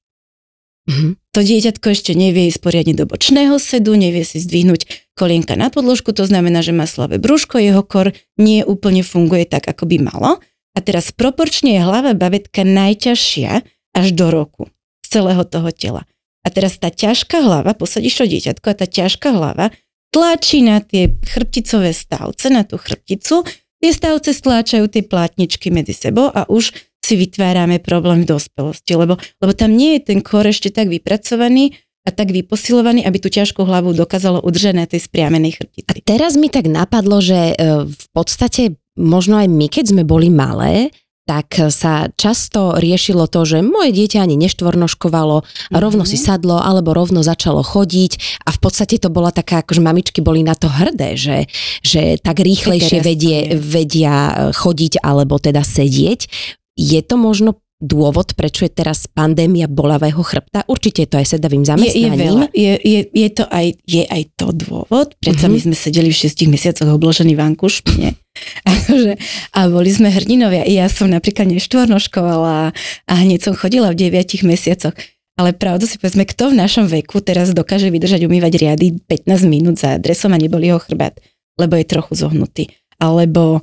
Mm-hmm. 0.87 1.11
To 1.35 1.39
dieťatko 1.43 1.87
ešte 1.91 2.15
nevie 2.15 2.47
ísť 2.47 2.63
poriadne 2.63 2.95
do 2.95 3.03
bočného 3.03 3.59
sedu, 3.59 3.99
nevie 3.99 4.23
si 4.23 4.39
zdvihnúť 4.39 5.11
kolienka 5.19 5.59
na 5.59 5.67
podložku, 5.67 6.15
to 6.15 6.23
znamená, 6.23 6.63
že 6.63 6.71
má 6.71 6.87
slabé 6.87 7.19
brúško, 7.19 7.59
jeho 7.59 7.83
kor 7.83 8.15
nie 8.39 8.63
úplne 8.63 9.03
funguje 9.03 9.43
tak, 9.43 9.67
ako 9.67 9.83
by 9.83 9.97
malo. 9.99 10.39
A 10.71 10.79
teraz 10.79 11.11
proporčne 11.11 11.75
je 11.75 11.81
hlava 11.83 12.15
babetka 12.15 12.63
najťažšia 12.63 13.51
až 13.97 14.07
do 14.15 14.31
roku 14.31 14.63
z 15.03 15.07
celého 15.19 15.43
toho 15.43 15.73
tela. 15.75 16.07
A 16.47 16.49
teraz 16.49 16.79
tá 16.79 16.87
ťažká 16.87 17.43
hlava, 17.43 17.75
posadíš 17.75 18.23
to 18.23 18.25
dieťatko 18.31 18.67
a 18.71 18.79
tá 18.79 18.87
ťažká 18.87 19.35
hlava 19.35 19.75
tlačí 20.15 20.63
na 20.63 20.79
tie 20.79 21.11
chrbticové 21.27 21.91
stavce, 21.91 22.47
na 22.47 22.63
tú 22.63 22.79
chrbticu, 22.79 23.43
tie 23.83 23.91
stavce 23.91 24.31
stláčajú 24.31 24.87
tie 24.87 25.03
plátničky 25.03 25.67
medzi 25.67 25.91
sebou 25.91 26.31
a 26.31 26.47
už 26.47 26.71
si 27.03 27.13
vytvárame 27.19 27.83
problém 27.83 28.23
v 28.23 28.31
dospelosti, 28.31 28.95
lebo, 28.95 29.19
lebo 29.43 29.51
tam 29.51 29.75
nie 29.75 29.99
je 29.99 30.15
ten 30.15 30.19
kor 30.23 30.47
ešte 30.47 30.71
tak 30.71 30.87
vypracovaný 30.87 31.75
a 32.07 32.09
tak 32.15 32.31
vyposilovaný, 32.31 33.03
aby 33.03 33.19
tú 33.19 33.27
ťažkú 33.27 33.67
hlavu 33.67 33.91
dokázalo 33.91 34.39
udržať 34.39 34.75
na 34.79 34.87
tej 34.87 35.03
spriamenej 35.03 35.59
chrbtici. 35.59 35.87
A 35.91 35.91
teraz 35.99 36.39
mi 36.39 36.47
tak 36.47 36.71
napadlo, 36.71 37.19
že 37.19 37.51
e, 37.51 37.55
v 37.83 38.07
podstate 38.15 38.79
možno 38.95 39.35
aj 39.35 39.47
my, 39.51 39.67
keď 39.67 39.91
sme 39.91 40.03
boli 40.07 40.31
malé, 40.31 40.95
tak 41.27 41.59
sa 41.67 42.07
často 42.15 42.79
riešilo 42.79 43.27
to, 43.27 43.43
že 43.43 43.59
moje 43.59 43.91
dieťa 43.91 44.23
ani 44.23 44.39
neštvornoškovalo, 44.39 45.43
mm-hmm. 45.43 45.75
rovno 45.75 46.07
si 46.07 46.15
sadlo 46.15 46.63
alebo 46.63 46.95
rovno 46.95 47.19
začalo 47.19 47.59
chodiť 47.59 48.41
a 48.47 48.55
v 48.55 48.59
podstate 48.63 48.95
to 48.95 49.11
bola 49.11 49.35
taká, 49.35 49.59
akože 49.59 49.83
mamičky 49.83 50.23
boli 50.23 50.47
na 50.47 50.55
to 50.55 50.71
hrdé, 50.71 51.19
že, 51.19 51.51
že 51.83 52.15
tak 52.23 52.39
rýchlejšie 52.39 53.03
vedie, 53.03 53.59
vedia 53.59 54.49
chodiť 54.55 55.03
alebo 55.03 55.35
teda 55.35 55.67
sedieť. 55.67 56.31
Je 56.79 57.01
to 57.03 57.19
možno 57.19 57.59
dôvod, 57.77 58.33
prečo 58.33 58.65
je 58.65 58.73
teraz 58.73 59.05
pandémia 59.05 59.69
bolavého 59.69 60.19
chrbta? 60.25 60.65
Určite 60.65 61.05
je 61.05 61.09
to 61.09 61.17
aj 61.21 61.27
sedavým 61.37 61.61
zamestnaním. 61.61 61.93
Je, 61.93 62.09
je, 62.09 62.25
veľa. 62.25 62.43
je, 62.49 62.73
je, 62.81 62.99
je, 63.13 63.29
to 63.29 63.43
aj, 63.45 63.67
je 63.85 64.03
aj 64.09 64.23
to 64.33 64.47
dôvod, 64.49 65.13
predsa 65.21 65.45
uh-huh. 65.45 65.53
my 65.53 65.59
sme 65.61 65.75
sedeli 65.77 66.09
v 66.09 66.17
šiestich 66.17 66.49
mesiacoch 66.49 66.89
obložení 66.89 67.37
v 67.37 67.41
ankušpine. 67.53 68.17
Akože, 68.69 69.13
a 69.53 69.59
boli 69.69 69.89
sme 69.93 70.09
hrdinovia. 70.09 70.65
Ja 70.65 70.89
som 70.89 71.09
napríklad 71.09 71.49
neštvornoškovala 71.53 72.73
a 73.05 73.13
hneď 73.13 73.39
som 73.45 73.53
chodila 73.53 73.93
v 73.93 74.09
deviatich 74.09 74.41
mesiacoch. 74.41 74.97
Ale 75.37 75.53
pravdu 75.53 75.85
si 75.85 76.01
povedzme, 76.01 76.25
kto 76.25 76.49
v 76.49 76.57
našom 76.57 76.89
veku 76.89 77.21
teraz 77.21 77.53
dokáže 77.53 77.93
vydržať 77.93 78.25
umývať 78.25 78.57
riady 78.57 78.97
15 79.05 79.45
minút 79.45 79.77
za 79.77 80.01
adresom 80.01 80.33
a 80.33 80.41
neboli 80.41 80.73
ho 80.73 80.81
chrbát, 80.81 81.21
lebo 81.61 81.77
je 81.77 81.85
trochu 81.85 82.17
zohnutý. 82.17 82.73
Alebo 82.97 83.61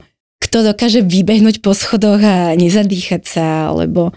kto 0.55 0.71
dokáže 0.71 1.03
vybehnúť 1.03 1.67
po 1.67 1.75
schodoch 1.75 2.23
a 2.23 2.55
nezadýchať 2.55 3.27
sa, 3.27 3.75
alebo 3.75 4.15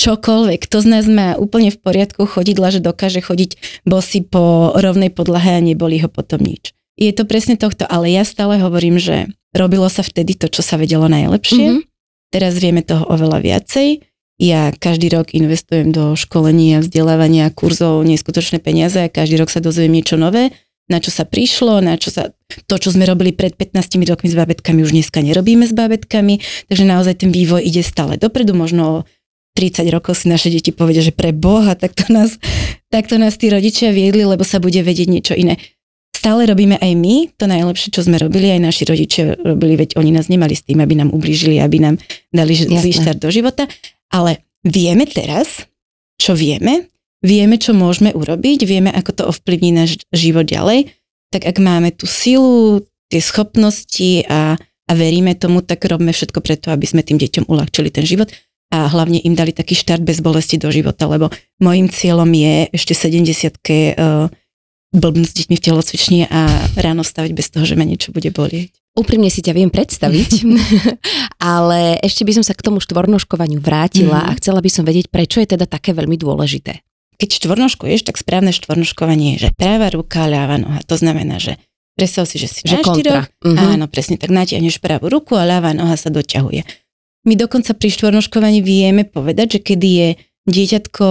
čokoľvek. 0.00 0.64
Kto 0.64 0.80
z 0.80 0.86
nás 0.88 1.04
má 1.04 1.36
úplne 1.36 1.68
v 1.68 1.76
poriadku 1.76 2.24
chodidla, 2.24 2.72
že 2.72 2.80
dokáže 2.80 3.20
chodiť 3.20 3.84
bosy 3.84 4.24
po 4.24 4.72
rovnej 4.72 5.12
podlahe 5.12 5.52
a 5.52 5.60
neboli 5.60 6.00
ho 6.00 6.08
potom 6.08 6.40
nič. 6.40 6.72
Je 6.96 7.12
to 7.12 7.28
presne 7.28 7.60
tohto, 7.60 7.84
ale 7.84 8.08
ja 8.08 8.24
stále 8.24 8.64
hovorím, 8.64 8.96
že 8.96 9.28
robilo 9.52 9.84
sa 9.92 10.00
vtedy 10.00 10.32
to, 10.32 10.48
čo 10.48 10.64
sa 10.64 10.80
vedelo 10.80 11.04
najlepšie. 11.04 11.76
Mm-hmm. 11.76 12.32
Teraz 12.32 12.56
vieme 12.56 12.80
toho 12.80 13.04
oveľa 13.04 13.44
viacej. 13.44 14.08
Ja 14.40 14.72
každý 14.72 15.12
rok 15.12 15.36
investujem 15.36 15.92
do 15.92 16.16
školenia, 16.16 16.80
vzdelávania, 16.80 17.52
kurzov, 17.52 18.08
neskutočné 18.08 18.56
peniaze 18.56 19.04
a 19.04 19.12
každý 19.12 19.36
rok 19.36 19.52
sa 19.52 19.60
dozviem 19.60 20.00
niečo 20.00 20.16
nové 20.16 20.48
na 20.88 21.00
čo 21.00 21.08
sa 21.08 21.24
prišlo, 21.24 21.80
na 21.80 21.96
čo 21.96 22.12
sa, 22.12 22.36
to, 22.68 22.76
čo 22.76 22.92
sme 22.92 23.08
robili 23.08 23.32
pred 23.32 23.56
15 23.56 24.04
rokmi 24.04 24.28
s 24.28 24.36
babetkami, 24.36 24.84
už 24.84 24.92
dneska 24.92 25.24
nerobíme 25.24 25.64
s 25.64 25.72
babetkami, 25.72 26.40
takže 26.68 26.84
naozaj 26.84 27.24
ten 27.24 27.30
vývoj 27.32 27.64
ide 27.64 27.80
stále 27.80 28.20
dopredu, 28.20 28.52
možno 28.52 29.08
30 29.56 29.86
rokov 29.88 30.20
si 30.20 30.26
naše 30.28 30.50
deti 30.50 30.74
povedia, 30.74 31.00
že 31.00 31.14
pre 31.14 31.30
Boha, 31.32 31.78
tak 31.78 31.94
to 31.96 32.04
nás, 32.10 32.36
tak 32.92 33.08
to 33.08 33.16
nás 33.16 33.38
tí 33.38 33.48
rodičia 33.48 33.94
viedli, 33.94 34.26
lebo 34.26 34.42
sa 34.42 34.60
bude 34.60 34.82
vedieť 34.82 35.08
niečo 35.08 35.34
iné. 35.38 35.56
Stále 36.14 36.48
robíme 36.48 36.80
aj 36.80 36.92
my 36.96 37.36
to 37.36 37.44
najlepšie, 37.44 37.92
čo 37.92 38.04
sme 38.04 38.16
robili, 38.16 38.48
aj 38.50 38.60
naši 38.60 38.82
rodičia 38.88 39.36
robili, 39.40 39.76
veď 39.76 39.96
oni 40.00 40.10
nás 40.10 40.28
nemali 40.28 40.56
s 40.56 40.64
tým, 40.64 40.80
aby 40.80 40.96
nám 41.00 41.12
ublížili, 41.12 41.60
aby 41.60 41.80
nám 41.80 41.94
dali 42.32 42.52
zlý 42.56 42.92
štart 42.92 43.20
do 43.20 43.28
života, 43.28 43.68
ale 44.10 44.44
vieme 44.64 45.04
teraz, 45.04 45.68
čo 46.16 46.32
vieme, 46.32 46.93
vieme, 47.24 47.56
čo 47.56 47.72
môžeme 47.72 48.12
urobiť, 48.12 48.68
vieme, 48.68 48.92
ako 48.92 49.10
to 49.16 49.22
ovplyvní 49.32 49.72
náš 49.72 50.04
život 50.12 50.44
ďalej, 50.44 50.92
tak 51.32 51.48
ak 51.48 51.56
máme 51.56 51.90
tú 51.96 52.04
silu, 52.04 52.84
tie 53.08 53.24
schopnosti 53.24 54.28
a, 54.28 54.60
a 54.60 54.92
veríme 54.92 55.32
tomu, 55.34 55.64
tak 55.64 55.82
robíme 55.88 56.12
všetko 56.12 56.44
preto, 56.44 56.68
aby 56.68 56.84
sme 56.84 57.00
tým 57.00 57.16
deťom 57.16 57.48
uľahčili 57.48 57.88
ten 57.88 58.04
život 58.04 58.28
a 58.70 58.90
hlavne 58.90 59.22
im 59.24 59.32
dali 59.32 59.56
taký 59.56 59.72
štart 59.74 60.04
bez 60.04 60.20
bolesti 60.20 60.60
do 60.60 60.68
života, 60.68 61.08
lebo 61.08 61.32
môjim 61.62 61.88
cieľom 61.88 62.28
je 62.28 62.68
ešte 62.74 62.92
70 62.92 63.54
uh, 63.54 64.26
blbnúť 64.94 65.28
s 65.30 65.36
deťmi 65.42 65.54
v 65.58 65.64
telocvični 65.64 66.18
a 66.30 66.70
ráno 66.78 67.02
stavať 67.02 67.30
bez 67.34 67.50
toho, 67.50 67.66
že 67.66 67.74
ma 67.74 67.86
niečo 67.86 68.14
bude 68.14 68.30
bolieť. 68.30 68.74
Úprimne 68.94 69.26
si 69.26 69.42
ťa 69.42 69.58
viem 69.58 69.74
predstaviť, 69.74 70.46
ale 71.58 71.98
ešte 71.98 72.22
by 72.22 72.32
som 72.38 72.44
sa 72.46 72.54
k 72.54 72.62
tomu 72.62 72.78
štvornoškovaniu 72.78 73.58
vrátila 73.58 74.22
mm. 74.22 74.28
a 74.30 74.36
chcela 74.38 74.62
by 74.62 74.70
som 74.70 74.86
vedieť, 74.86 75.10
prečo 75.10 75.42
je 75.42 75.50
teda 75.50 75.66
také 75.66 75.90
veľmi 75.90 76.14
dôležité 76.14 76.82
keď 77.18 77.28
štvornoškuješ, 77.40 78.06
tak 78.06 78.20
správne 78.20 78.50
štvornoškovanie 78.50 79.36
je, 79.36 79.48
že 79.48 79.50
práva 79.54 79.90
ruka, 79.90 80.26
ľava 80.26 80.60
noha. 80.60 80.80
To 80.86 80.96
znamená, 80.98 81.38
že 81.38 81.56
predstav 81.94 82.26
si, 82.26 82.42
že 82.42 82.50
si 82.50 82.62
že 82.66 82.78
na 82.78 82.82
štyroch, 82.82 83.26
uh-huh. 83.30 83.74
áno, 83.78 83.86
presne 83.86 84.18
tak, 84.18 84.34
natiahneš 84.34 84.82
pravú 84.82 85.08
ruku 85.08 85.38
a 85.38 85.46
ľavá 85.46 85.72
noha 85.72 85.94
sa 85.94 86.10
doťahuje. 86.10 86.66
My 87.24 87.34
dokonca 87.40 87.72
pri 87.72 87.88
štvornoškovaní 87.88 88.60
vieme 88.60 89.08
povedať, 89.08 89.58
že 89.58 89.60
kedy 89.64 89.88
je 89.88 90.08
dieťatko 90.44 91.06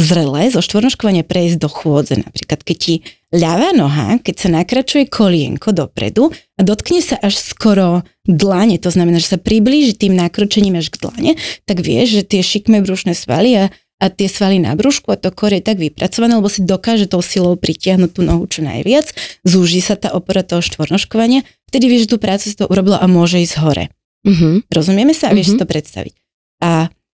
zrelé 0.00 0.48
zo 0.48 0.64
štvornoškovania 0.64 1.20
prejsť 1.20 1.60
do 1.60 1.68
chôdze. 1.68 2.16
Napríklad, 2.24 2.64
keď 2.64 2.76
ti 2.80 2.94
ľavá 3.28 3.76
noha, 3.76 4.16
keď 4.16 4.34
sa 4.40 4.48
nakračuje 4.48 5.12
kolienko 5.12 5.76
dopredu 5.76 6.32
a 6.56 6.60
dotkne 6.64 7.04
sa 7.04 7.20
až 7.20 7.36
skoro 7.36 8.00
dlane, 8.24 8.80
to 8.80 8.88
znamená, 8.88 9.20
že 9.20 9.36
sa 9.36 9.38
priblíži 9.40 9.92
tým 9.92 10.16
nakročením 10.16 10.80
až 10.80 10.88
k 10.88 11.04
dlane, 11.04 11.32
tak 11.68 11.84
vieš, 11.84 12.20
že 12.20 12.22
tie 12.24 12.40
šikme 12.40 12.80
brušné 12.80 13.12
svaly 13.12 13.50
a 13.60 13.64
a 13.98 14.10
tie 14.14 14.30
svaly 14.30 14.62
na 14.62 14.78
brúšku 14.78 15.10
a 15.10 15.18
to 15.18 15.34
kor 15.34 15.50
je 15.50 15.58
tak 15.58 15.82
vypracované, 15.82 16.38
lebo 16.38 16.46
si 16.46 16.62
dokáže 16.62 17.10
tou 17.10 17.18
silou 17.18 17.58
pritiahnuť 17.58 18.10
tú 18.14 18.22
nohu 18.22 18.46
čo 18.46 18.62
najviac, 18.62 19.10
zúži 19.42 19.82
sa 19.82 19.98
tá 19.98 20.14
opora 20.14 20.46
toho 20.46 20.62
štvornoškovania, 20.62 21.42
vtedy 21.70 21.84
vieš, 21.90 22.06
že 22.06 22.10
tú 22.14 22.18
prácu 22.22 22.44
si 22.46 22.54
to 22.54 22.70
urobila 22.70 23.02
a 23.02 23.06
môže 23.10 23.42
ísť 23.42 23.58
hore. 23.58 23.84
Uh-huh. 24.22 24.62
Rozumieme 24.70 25.14
sa 25.14 25.30
a 25.30 25.34
vieš 25.34 25.54
uh-huh. 25.54 25.58
si 25.58 25.60
mhm. 25.60 25.62
to 25.66 25.72
predstaviť. 25.74 26.14
A, 26.62 26.70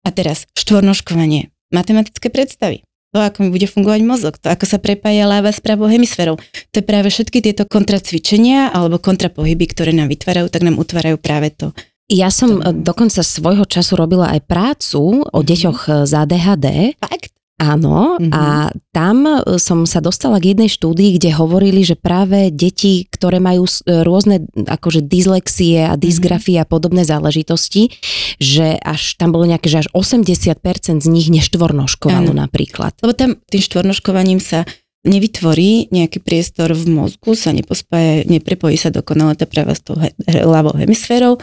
a 0.05 0.09
teraz 0.09 0.49
štvornoškovanie, 0.57 1.53
matematické 1.69 2.33
predstavy. 2.33 2.81
To, 3.11 3.19
ako 3.19 3.43
mi 3.43 3.49
bude 3.51 3.67
fungovať 3.67 4.01
mozog, 4.07 4.39
to, 4.39 4.47
ako 4.47 4.63
sa 4.63 4.79
prepája 4.79 5.27
ľava 5.27 5.51
s 5.51 5.59
pravou 5.59 5.91
hemisférou. 5.91 6.39
To 6.71 6.75
je 6.79 6.85
práve 6.85 7.11
všetky 7.11 7.43
tieto 7.43 7.67
kontracvičenia 7.67 8.71
alebo 8.71 9.03
kontrapohyby, 9.03 9.67
ktoré 9.67 9.91
nám 9.91 10.07
vytvárajú, 10.07 10.47
tak 10.47 10.63
nám 10.63 10.79
utvárajú 10.79 11.19
práve 11.19 11.51
to 11.51 11.75
ja 12.11 12.27
som 12.27 12.59
to... 12.59 12.75
dokonca 12.75 13.23
svojho 13.23 13.63
času 13.63 13.95
robila 13.95 14.35
aj 14.35 14.43
prácu 14.43 15.23
o 15.23 15.39
mm-hmm. 15.39 15.47
deťoch 15.47 15.79
z 16.03 16.11
ADHD. 16.11 16.67
Fakt? 16.99 17.31
Áno, 17.61 18.17
mm-hmm. 18.17 18.33
a 18.33 18.73
tam 18.89 19.21
e, 19.29 19.61
som 19.61 19.85
sa 19.85 20.01
dostala 20.01 20.41
k 20.41 20.57
jednej 20.57 20.65
štúdii, 20.65 21.21
kde 21.21 21.29
hovorili, 21.37 21.85
že 21.85 21.93
práve 21.93 22.49
deti, 22.49 23.05
ktoré 23.05 23.37
majú 23.37 23.69
e, 23.69 24.01
rôzne 24.01 24.49
akože 24.65 25.05
dyslexie 25.05 25.85
a 25.85 25.93
mhm. 25.93 26.01
dysgrafie 26.01 26.57
mm-hmm. 26.57 26.65
a 26.65 26.73
podobné 26.73 27.05
záležitosti, 27.05 27.93
že 28.41 28.81
až 28.81 29.13
tam 29.21 29.29
bolo 29.29 29.45
nejaké, 29.45 29.69
že 29.69 29.85
až 29.85 29.93
80% 29.93 31.05
z 31.05 31.07
nich 31.13 31.29
neštvornoškovalo 31.29 32.33
napríklad. 32.33 32.97
Lebo 33.05 33.13
tam 33.13 33.37
tým 33.45 33.61
štvornoškovaním 33.61 34.41
sa 34.41 34.65
nevytvorí 35.05 35.93
nejaký 35.93 36.17
priestor 36.17 36.73
v 36.73 36.85
mozgu, 36.89 37.37
sa 37.37 37.53
nepospája, 37.53 38.25
neprepojí 38.25 38.73
sa 38.73 38.89
dokonale 38.89 39.37
tá 39.37 39.45
práva 39.45 39.77
s 39.77 39.85
tou 39.85 39.97
he- 40.01 40.13
ľavou 40.25 40.77
hemisférou, 40.77 41.37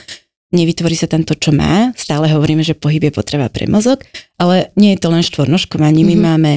nevytvorí 0.52 0.96
sa 0.96 1.08
tam 1.08 1.24
to, 1.24 1.36
čo 1.36 1.52
má. 1.52 1.92
Stále 1.92 2.32
hovoríme, 2.32 2.64
že 2.64 2.76
pohyb 2.76 3.08
je 3.08 3.12
potreba 3.12 3.52
pre 3.52 3.68
mozog, 3.68 4.00
ale 4.40 4.72
nie 4.80 4.96
je 4.96 5.00
to 5.00 5.08
len 5.12 5.20
štvornožkovanie. 5.20 6.04
My 6.04 6.16
mm-hmm. 6.16 6.24
máme 6.24 6.52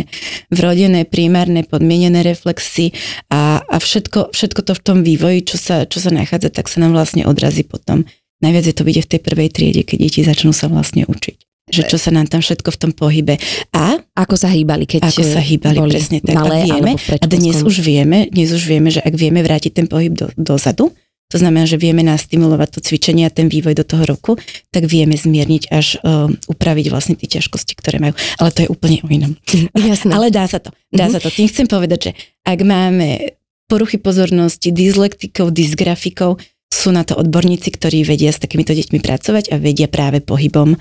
vrodené, 0.51 1.04
primárne, 1.04 1.67
podmienené 1.67 2.23
reflexy 2.23 2.95
a, 3.27 3.60
a 3.60 3.75
všetko, 3.77 4.32
všetko 4.32 4.62
to 4.63 4.73
v 4.77 4.82
tom 4.82 4.97
vývoji, 5.04 5.43
čo 5.43 5.58
sa, 5.60 5.84
čo 5.84 5.99
sa 5.99 6.12
nachádza, 6.13 6.51
tak 6.51 6.71
sa 6.71 6.80
nám 6.80 6.95
vlastne 6.95 7.27
odrazí 7.27 7.67
potom. 7.67 8.08
Najviac 8.41 8.65
je 8.65 8.75
to 8.75 8.88
vidieť 8.88 9.06
v 9.06 9.12
tej 9.17 9.21
prvej 9.21 9.49
triede, 9.54 9.82
keď 9.86 9.97
deti 10.01 10.21
začnú 10.25 10.56
sa 10.56 10.71
vlastne 10.71 11.06
učiť 11.06 11.51
že 11.71 11.88
čo 11.88 11.95
sa 11.95 12.12
nám 12.12 12.27
tam 12.27 12.43
všetko 12.43 12.67
v 12.67 12.77
tom 12.77 12.91
pohybe. 12.91 13.39
A 13.71 13.95
ako 14.13 14.36
sa 14.36 14.51
hýbali, 14.51 14.84
keď 14.84 15.08
ako 15.08 15.23
sa 15.23 15.39
hýbali, 15.39 15.80
boli 15.80 15.95
presne 15.95 16.19
tak. 16.19 16.36
Malé, 16.36 16.67
a, 16.67 16.67
vieme, 16.67 16.91
a 16.99 17.25
dnes 17.25 17.63
už 17.63 17.80
vieme, 17.80 18.27
dnes 18.27 18.51
už 18.51 18.63
vieme, 18.67 18.91
že 18.91 18.99
ak 18.99 19.15
vieme 19.15 19.39
vrátiť 19.39 19.71
ten 19.71 19.88
pohyb 19.88 20.12
do, 20.12 20.27
dozadu, 20.36 20.91
to 21.31 21.39
znamená, 21.39 21.63
že 21.63 21.79
vieme 21.79 22.03
nastimulovať 22.03 22.69
to 22.75 22.79
cvičenie 22.83 23.23
a 23.23 23.31
ten 23.31 23.47
vývoj 23.47 23.79
do 23.79 23.87
toho 23.87 24.03
roku, 24.03 24.35
tak 24.69 24.91
vieme 24.91 25.15
zmierniť 25.15 25.71
až 25.71 25.95
uh, 26.03 26.27
upraviť 26.51 26.91
vlastne 26.91 27.15
tie 27.15 27.39
ťažkosti, 27.39 27.79
ktoré 27.79 28.03
majú. 28.03 28.13
Ale 28.35 28.51
to 28.51 28.67
je 28.67 28.69
úplne 28.69 28.99
o 29.01 29.07
inom. 29.07 29.33
Jasné. 29.73 30.11
Ale 30.11 30.27
dá 30.27 30.43
sa 30.45 30.59
to. 30.59 30.75
Dá 30.91 31.07
mm-hmm. 31.07 31.13
sa 31.15 31.19
to. 31.23 31.31
Tým 31.31 31.47
chcem 31.47 31.67
povedať, 31.71 31.99
že 32.03 32.11
ak 32.43 32.59
máme 32.67 33.39
poruchy 33.71 33.95
pozornosti, 33.95 34.75
dyslektikov, 34.75 35.55
dysgrafikov, 35.55 36.43
sú 36.71 36.91
na 36.91 37.03
to 37.03 37.19
odborníci, 37.19 37.71
ktorí 37.71 38.07
vedia 38.07 38.31
s 38.31 38.39
takýmito 38.39 38.71
deťmi 38.71 38.99
pracovať 39.03 39.51
a 39.51 39.59
vedia 39.59 39.91
práve 39.91 40.23
pohybom 40.23 40.79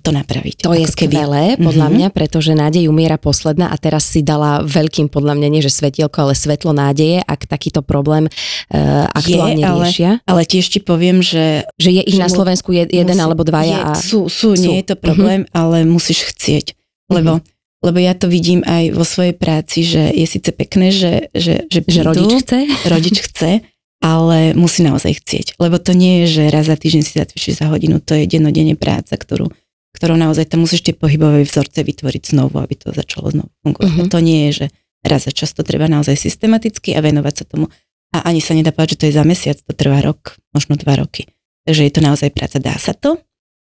to 0.00 0.10
napraviť. 0.16 0.64
To 0.64 0.72
je 0.72 0.88
skvelé, 0.88 1.60
podľa 1.60 1.92
mm-hmm. 1.92 2.08
mňa, 2.08 2.08
pretože 2.08 2.56
nádej 2.56 2.88
umiera 2.88 3.20
posledná 3.20 3.68
a 3.68 3.76
teraz 3.76 4.08
si 4.08 4.24
dala 4.24 4.64
veľkým, 4.64 5.12
podľa 5.12 5.36
mňa, 5.36 5.48
nie 5.52 5.60
že 5.60 5.68
svetielko, 5.68 6.24
ale 6.24 6.32
svetlo 6.32 6.72
nádeje, 6.72 7.20
ak 7.20 7.44
takýto 7.44 7.84
problém 7.84 8.32
uh, 8.32 9.04
aktuálne 9.12 9.60
je, 9.60 9.68
ale, 9.68 9.84
riešia. 9.84 10.10
Ale 10.24 10.42
tiež 10.48 10.72
ti 10.72 10.80
poviem, 10.80 11.20
že... 11.20 11.68
Že 11.76 12.00
je 12.00 12.02
ich 12.08 12.16
na 12.16 12.32
Slovensku 12.32 12.72
je, 12.72 12.88
jeden 12.88 13.12
musí, 13.12 13.20
alebo 13.20 13.44
dvaja. 13.44 13.76
Je, 13.76 13.82
a... 13.84 13.92
sú, 13.92 14.20
sú, 14.32 14.56
sú, 14.56 14.64
nie 14.64 14.80
je 14.80 14.88
to 14.88 14.96
problém, 14.96 15.44
mm-hmm. 15.44 15.60
ale 15.60 15.84
musíš 15.84 16.32
chcieť. 16.32 16.72
Lebo 17.12 17.44
mm-hmm. 17.44 17.50
Lebo 17.82 17.98
ja 17.98 18.14
to 18.14 18.30
vidím 18.30 18.62
aj 18.62 18.94
vo 18.94 19.02
svojej 19.02 19.34
práci, 19.34 19.82
že 19.82 20.14
je 20.14 20.22
síce 20.22 20.54
pekné, 20.54 20.94
že, 20.94 21.34
že, 21.34 21.66
že, 21.66 21.82
že 21.82 22.00
rodič 22.06 22.46
chce. 22.46 22.70
Rodič 22.86 23.18
chce, 23.26 23.50
ale 24.02 24.52
musí 24.58 24.82
naozaj 24.82 25.22
chcieť. 25.22 25.46
Lebo 25.62 25.78
to 25.78 25.94
nie 25.94 26.26
je, 26.26 26.42
že 26.42 26.42
raz 26.50 26.66
za 26.66 26.74
týždeň 26.74 27.02
si 27.06 27.14
zacvičíš 27.16 27.62
za 27.62 27.70
hodinu, 27.70 28.02
to 28.02 28.18
je 28.18 28.26
dennodenne 28.26 28.74
práca, 28.74 29.14
ktorú, 29.14 29.48
ktorou 29.94 30.18
naozaj 30.18 30.50
tam 30.50 30.66
musíš 30.66 30.82
tie 30.82 30.94
pohybové 30.98 31.46
vzorce 31.46 31.86
vytvoriť 31.86 32.34
znovu, 32.34 32.58
aby 32.58 32.74
to 32.74 32.90
začalo 32.90 33.30
znovu 33.30 33.54
fungovať. 33.62 33.88
Uh-huh. 33.94 34.10
to 34.10 34.18
nie 34.18 34.50
je, 34.50 34.66
že 34.66 34.66
raz 35.06 35.30
za 35.30 35.32
čas 35.32 35.54
to 35.54 35.62
treba 35.62 35.86
naozaj 35.86 36.18
systematicky 36.18 36.98
a 36.98 37.00
venovať 37.00 37.34
sa 37.38 37.44
tomu. 37.46 37.70
A 38.12 38.28
ani 38.28 38.44
sa 38.44 38.52
nedá 38.52 38.74
povedať, 38.74 38.98
že 38.98 39.00
to 39.00 39.06
je 39.08 39.16
za 39.16 39.24
mesiac, 39.24 39.56
to 39.56 39.72
trvá 39.72 40.04
rok, 40.04 40.36
možno 40.52 40.76
dva 40.76 41.00
roky. 41.00 41.30
Takže 41.64 41.86
je 41.86 41.92
to 41.94 42.02
naozaj 42.02 42.28
práca, 42.34 42.58
dá 42.58 42.76
sa 42.76 42.92
to, 42.92 43.22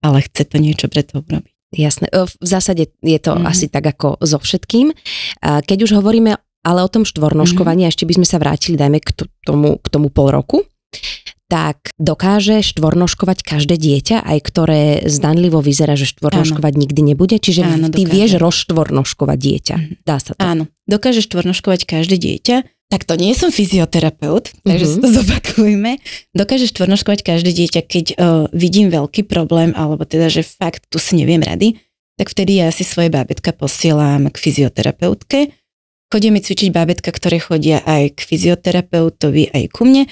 ale 0.03 0.25
chce 0.25 0.43
to 0.49 0.57
niečo 0.59 0.89
pre 0.89 1.05
to 1.05 1.21
urobiť. 1.21 1.53
Jasné. 1.75 2.07
V 2.13 2.45
zásade 2.45 2.93
je 3.03 3.19
to 3.19 3.35
mm-hmm. 3.35 3.51
asi 3.51 3.67
tak 3.67 3.83
ako 3.83 4.21
so 4.23 4.39
všetkým. 4.39 4.95
Keď 5.41 5.77
už 5.81 5.97
hovoríme 5.97 6.37
ale 6.65 6.81
o 6.81 6.89
tom 6.89 7.05
štvornožkovaní, 7.05 7.85
mm-hmm. 7.85 7.93
ešte 7.93 8.09
by 8.09 8.13
sme 8.17 8.27
sa 8.27 8.41
vrátili, 8.41 8.75
dajme 8.75 8.97
k 8.97 9.13
tomu, 9.45 9.77
k 9.77 9.87
tomu 9.93 10.09
pol 10.09 10.33
roku, 10.33 10.65
tak 11.45 11.93
dokáže 12.01 12.65
štvornožkovať 12.65 13.45
každé 13.45 13.77
dieťa, 13.77 14.25
aj 14.25 14.39
ktoré 14.41 14.81
zdanlivo 15.05 15.61
vyzerá, 15.61 15.93
že 15.93 16.09
štvornožkovať 16.09 16.73
Áno. 16.73 16.81
nikdy 16.81 17.01
nebude. 17.13 17.37
Čiže 17.37 17.61
Áno, 17.61 17.93
ty 17.93 18.01
dokáže. 18.01 18.13
vieš 18.17 18.31
rozštvornožkovať 18.41 19.37
dieťa. 19.37 19.75
Mhm. 19.77 19.93
Dá 20.01 20.17
sa 20.17 20.33
to. 20.33 20.41
Áno, 20.41 20.63
dokáže 20.89 21.21
štvornožkovať 21.21 21.85
každé 21.85 22.17
dieťa. 22.17 22.57
Tak 22.85 23.01
to 23.01 23.17
nie 23.17 23.33
som 23.33 23.49
fyzioterapeut, 23.49 24.53
takže 24.61 24.85
mm-hmm. 24.85 25.01
si 25.01 25.05
to 25.05 25.09
zopakujme. 25.09 25.91
Dokáže 26.37 26.69
štvornožkovať 26.69 27.19
každé 27.25 27.49
dieťa, 27.53 27.81
keď 27.81 28.05
uh, 28.13 28.45
vidím 28.53 28.93
veľký 28.93 29.25
problém, 29.25 29.73
alebo 29.73 30.05
teda, 30.05 30.29
že 30.29 30.45
fakt 30.45 30.85
tu 30.93 31.01
si 31.01 31.17
neviem 31.17 31.41
rady, 31.41 31.81
tak 32.15 32.29
vtedy 32.29 32.61
ja 32.61 32.69
si 32.69 32.85
svoje 32.85 33.09
bábetka 33.09 33.57
posielam 33.57 34.29
k 34.29 34.37
fyzioterapeutke, 34.37 35.49
Chodia 36.13 36.29
mi 36.29 36.39
cvičiť 36.41 36.69
bábetka, 36.69 37.09
ktoré 37.09 37.41
chodia 37.41 37.81
aj 37.81 38.17
k 38.17 38.19
fyzioterapeutovi, 38.23 39.51
aj 39.51 39.63
ku 39.73 39.89
mne. 39.89 40.05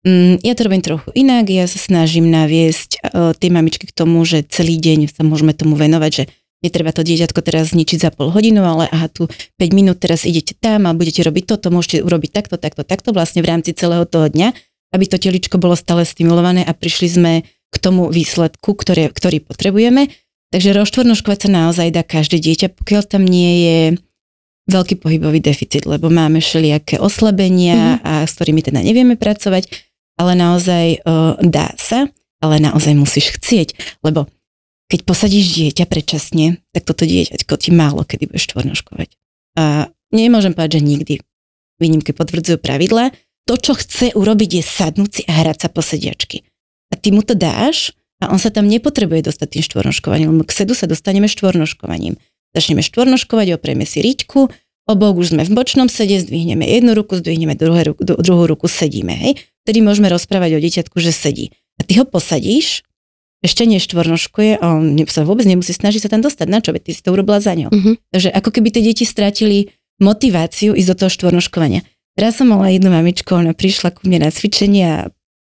Mm, 0.00 0.40
ja 0.40 0.56
to 0.56 0.64
robím 0.64 0.80
trochu 0.80 1.12
inak, 1.12 1.52
ja 1.52 1.68
sa 1.68 1.76
snažím 1.76 2.32
naviesť 2.32 3.04
uh, 3.04 3.36
tie 3.36 3.52
mamičky 3.52 3.84
k 3.84 3.92
tomu, 3.92 4.24
že 4.24 4.46
celý 4.48 4.80
deň 4.80 5.12
sa 5.12 5.20
môžeme 5.26 5.52
tomu 5.52 5.76
venovať, 5.76 6.10
že 6.14 6.24
netreba 6.64 6.88
to 6.92 7.04
dieťatko 7.04 7.40
teraz 7.44 7.76
zničiť 7.76 7.98
za 8.00 8.10
pol 8.12 8.32
hodinu, 8.32 8.64
ale 8.64 8.88
aha, 8.88 9.12
tu 9.12 9.28
5 9.28 9.76
minút 9.76 10.00
teraz 10.00 10.24
idete 10.24 10.56
tam 10.56 10.88
a 10.88 10.96
budete 10.96 11.20
robiť 11.20 11.44
toto, 11.44 11.68
môžete 11.68 12.00
urobiť 12.00 12.30
takto, 12.32 12.56
takto, 12.56 12.80
takto 12.80 13.12
vlastne 13.12 13.44
v 13.44 13.50
rámci 13.52 13.76
celého 13.76 14.08
toho 14.08 14.32
dňa, 14.32 14.56
aby 14.96 15.04
to 15.04 15.20
teličko 15.20 15.60
bolo 15.60 15.76
stále 15.76 16.08
stimulované 16.08 16.64
a 16.64 16.72
prišli 16.72 17.08
sme 17.08 17.32
k 17.44 17.76
tomu 17.76 18.08
výsledku, 18.08 18.72
ktoré, 18.72 19.12
ktorý 19.12 19.44
potrebujeme. 19.44 20.08
Takže 20.50 20.74
rozštvornoškovať 20.74 21.38
sa 21.46 21.48
naozaj 21.48 21.94
dá 21.94 22.02
každé 22.02 22.42
dieťa, 22.42 22.74
pokiaľ 22.74 23.02
tam 23.06 23.22
nie 23.22 23.52
je 23.62 23.78
veľký 24.70 25.02
pohybový 25.02 25.42
deficit, 25.42 25.84
lebo 25.84 26.06
máme 26.08 26.38
všelijaké 26.38 27.02
oslabenia 27.02 28.00
mm-hmm. 28.00 28.06
a 28.06 28.12
s 28.24 28.32
ktorými 28.38 28.62
teda 28.62 28.80
nevieme 28.80 29.18
pracovať, 29.18 29.66
ale 30.16 30.32
naozaj 30.38 31.02
uh, 31.02 31.34
dá 31.42 31.74
sa, 31.74 32.06
ale 32.40 32.62
naozaj 32.62 32.94
musíš 32.94 33.36
chcieť, 33.36 34.00
lebo 34.06 34.30
keď 34.90 35.06
posadíš 35.06 35.54
dieťa 35.54 35.86
predčasne, 35.86 36.58
tak 36.74 36.82
toto 36.82 37.06
dieťaťko 37.06 37.54
ti 37.58 37.70
málo 37.70 38.02
kedy 38.02 38.26
bude 38.26 38.42
štvornoškovať. 38.42 39.14
A 39.54 39.86
nemôžem 40.10 40.50
povedať, 40.50 40.82
že 40.82 40.86
nikdy. 40.86 41.14
Výnimky 41.78 42.10
potvrdzujú 42.10 42.58
pravidla. 42.58 43.14
To, 43.46 43.54
čo 43.54 43.78
chce 43.78 44.12
urobiť, 44.18 44.60
je 44.60 44.62
sadnúť 44.66 45.10
si 45.10 45.22
a 45.30 45.32
hrať 45.42 45.66
sa 45.66 45.68
po 45.70 45.80
sediačky. 45.80 46.42
A 46.90 46.98
ty 46.98 47.14
mu 47.14 47.22
to 47.22 47.38
dáš 47.38 47.94
a 48.20 48.28
on 48.34 48.42
sa 48.42 48.50
tam 48.50 48.66
nepotrebuje 48.66 49.30
dostať 49.30 49.48
tým 49.58 49.64
štvornoškovaním, 49.64 50.28
lebo 50.34 50.44
k 50.44 50.52
sedu 50.52 50.74
sa 50.74 50.90
dostaneme 50.90 51.30
štvornoškovaním. 51.30 52.18
Začneme 52.50 52.82
štvornoškovať, 52.82 53.54
oprieme 53.54 53.86
si 53.86 54.02
riťku, 54.02 54.50
obok 54.90 55.14
už 55.22 55.38
sme 55.38 55.46
v 55.46 55.54
bočnom 55.54 55.86
sede, 55.86 56.18
zdvihneme 56.18 56.66
jednu 56.66 56.98
ruku, 56.98 57.18
zdvihneme 57.18 57.54
druhú, 57.54 57.94
ruku, 57.94 58.02
druhú 58.02 58.44
ruku, 58.50 58.66
sedíme, 58.66 59.14
hej. 59.14 59.38
Vtedy 59.62 59.84
môžeme 59.86 60.10
rozprávať 60.10 60.58
o 60.58 60.62
dieťatku, 60.62 60.96
že 60.98 61.14
sedí. 61.14 61.54
A 61.78 61.86
ty 61.86 62.02
ho 62.02 62.04
posadíš, 62.04 62.82
ešte 63.40 63.64
neštvornoškuje 63.64 64.60
a 64.60 64.64
on 64.76 65.00
sa 65.08 65.24
vôbec 65.24 65.48
nemusí 65.48 65.72
snažiť 65.72 66.04
sa 66.04 66.12
tam 66.12 66.20
dostať. 66.20 66.46
Na 66.50 66.60
čo? 66.60 66.76
Veď 66.76 66.90
ty 66.90 66.92
si 66.92 67.00
to 67.00 67.16
urobila 67.16 67.40
za 67.40 67.56
ňou. 67.56 67.72
Uh-huh. 67.72 67.96
Takže 68.12 68.28
ako 68.28 68.50
keby 68.52 68.68
tie 68.68 68.84
deti 68.84 69.08
strátili 69.08 69.72
motiváciu 69.96 70.76
ísť 70.76 70.88
do 70.92 70.96
toho 71.04 71.10
štvornoškovania. 71.12 71.80
Teraz 72.20 72.36
som 72.36 72.52
mala 72.52 72.68
jednu 72.68 72.92
mamičku, 72.92 73.32
ona 73.32 73.56
prišla 73.56 73.96
ku 73.96 74.04
mne 74.04 74.28
na 74.28 74.30
cvičenie 74.32 74.84
a 74.84 74.98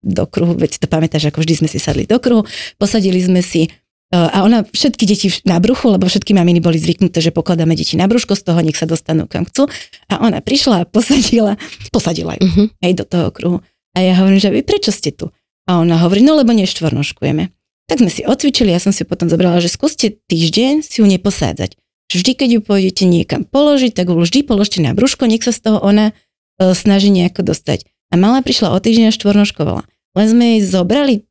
do 0.06 0.24
kruhu, 0.28 0.60
veď 0.60 0.70
si 0.76 0.80
to 0.84 0.92
pamätáš, 0.92 1.32
ako 1.32 1.42
vždy 1.42 1.66
sme 1.66 1.68
si 1.72 1.80
sadli 1.80 2.04
do 2.04 2.20
kruhu, 2.20 2.44
posadili 2.78 3.18
sme 3.24 3.40
si 3.40 3.72
a 4.14 4.46
ona 4.46 4.62
všetky 4.62 5.04
deti 5.10 5.28
na 5.50 5.58
bruchu, 5.58 5.90
lebo 5.90 6.06
všetky 6.06 6.38
maminy 6.38 6.62
boli 6.62 6.78
zvyknuté, 6.78 7.20
že 7.26 7.34
pokladáme 7.34 7.74
deti 7.74 7.98
na 7.98 8.06
brúško, 8.06 8.38
z 8.38 8.44
toho 8.46 8.60
nech 8.62 8.78
sa 8.78 8.86
dostanú 8.86 9.26
kam 9.26 9.50
chcú. 9.50 9.66
A 10.08 10.22
ona 10.22 10.46
prišla 10.46 10.86
a 10.86 10.88
posadila, 10.88 11.58
posadila 11.90 12.38
ju 12.38 12.46
uh-huh. 12.46 12.68
aj 12.86 12.92
do 13.02 13.04
toho 13.04 13.28
kruhu. 13.34 13.58
A 13.98 14.06
ja 14.06 14.14
hovorím, 14.22 14.38
že 14.38 14.54
vy 14.54 14.62
prečo 14.62 14.94
ste 14.94 15.10
tu? 15.10 15.34
A 15.66 15.82
ona 15.82 15.98
hovorí, 15.98 16.22
no 16.22 16.38
lebo 16.38 16.54
neštvornoškujeme. 16.54 17.50
Tak 17.86 18.02
sme 18.02 18.12
si 18.14 18.22
odcvičili, 18.22 18.70
ja 18.70 18.82
som 18.82 18.94
si 18.94 19.06
potom 19.06 19.30
zobrala, 19.30 19.58
že 19.62 19.74
skúste 19.74 20.22
týždeň 20.30 20.86
si 20.86 21.02
ju 21.02 21.06
neposádzať. 21.10 21.78
Vždy, 22.14 22.32
keď 22.38 22.50
ju 22.58 22.62
pôjdete 22.62 23.04
niekam 23.10 23.42
položiť, 23.46 23.98
tak 23.98 24.14
ju 24.14 24.18
vždy 24.18 24.46
položte 24.46 24.78
na 24.82 24.94
brúško, 24.94 25.26
nech 25.26 25.42
sa 25.42 25.50
z 25.50 25.70
toho 25.70 25.82
ona 25.82 26.14
e, 26.62 26.74
snaží 26.78 27.10
nejako 27.10 27.42
dostať. 27.42 27.90
A 28.14 28.22
malá 28.22 28.46
prišla 28.46 28.74
o 28.74 28.78
týždeň 28.78 29.10
a 29.10 29.16
štvornoškovala. 29.18 29.82
Len 30.16 30.28
sme 30.30 30.44
jej 30.58 30.62
zobrali 30.70 31.26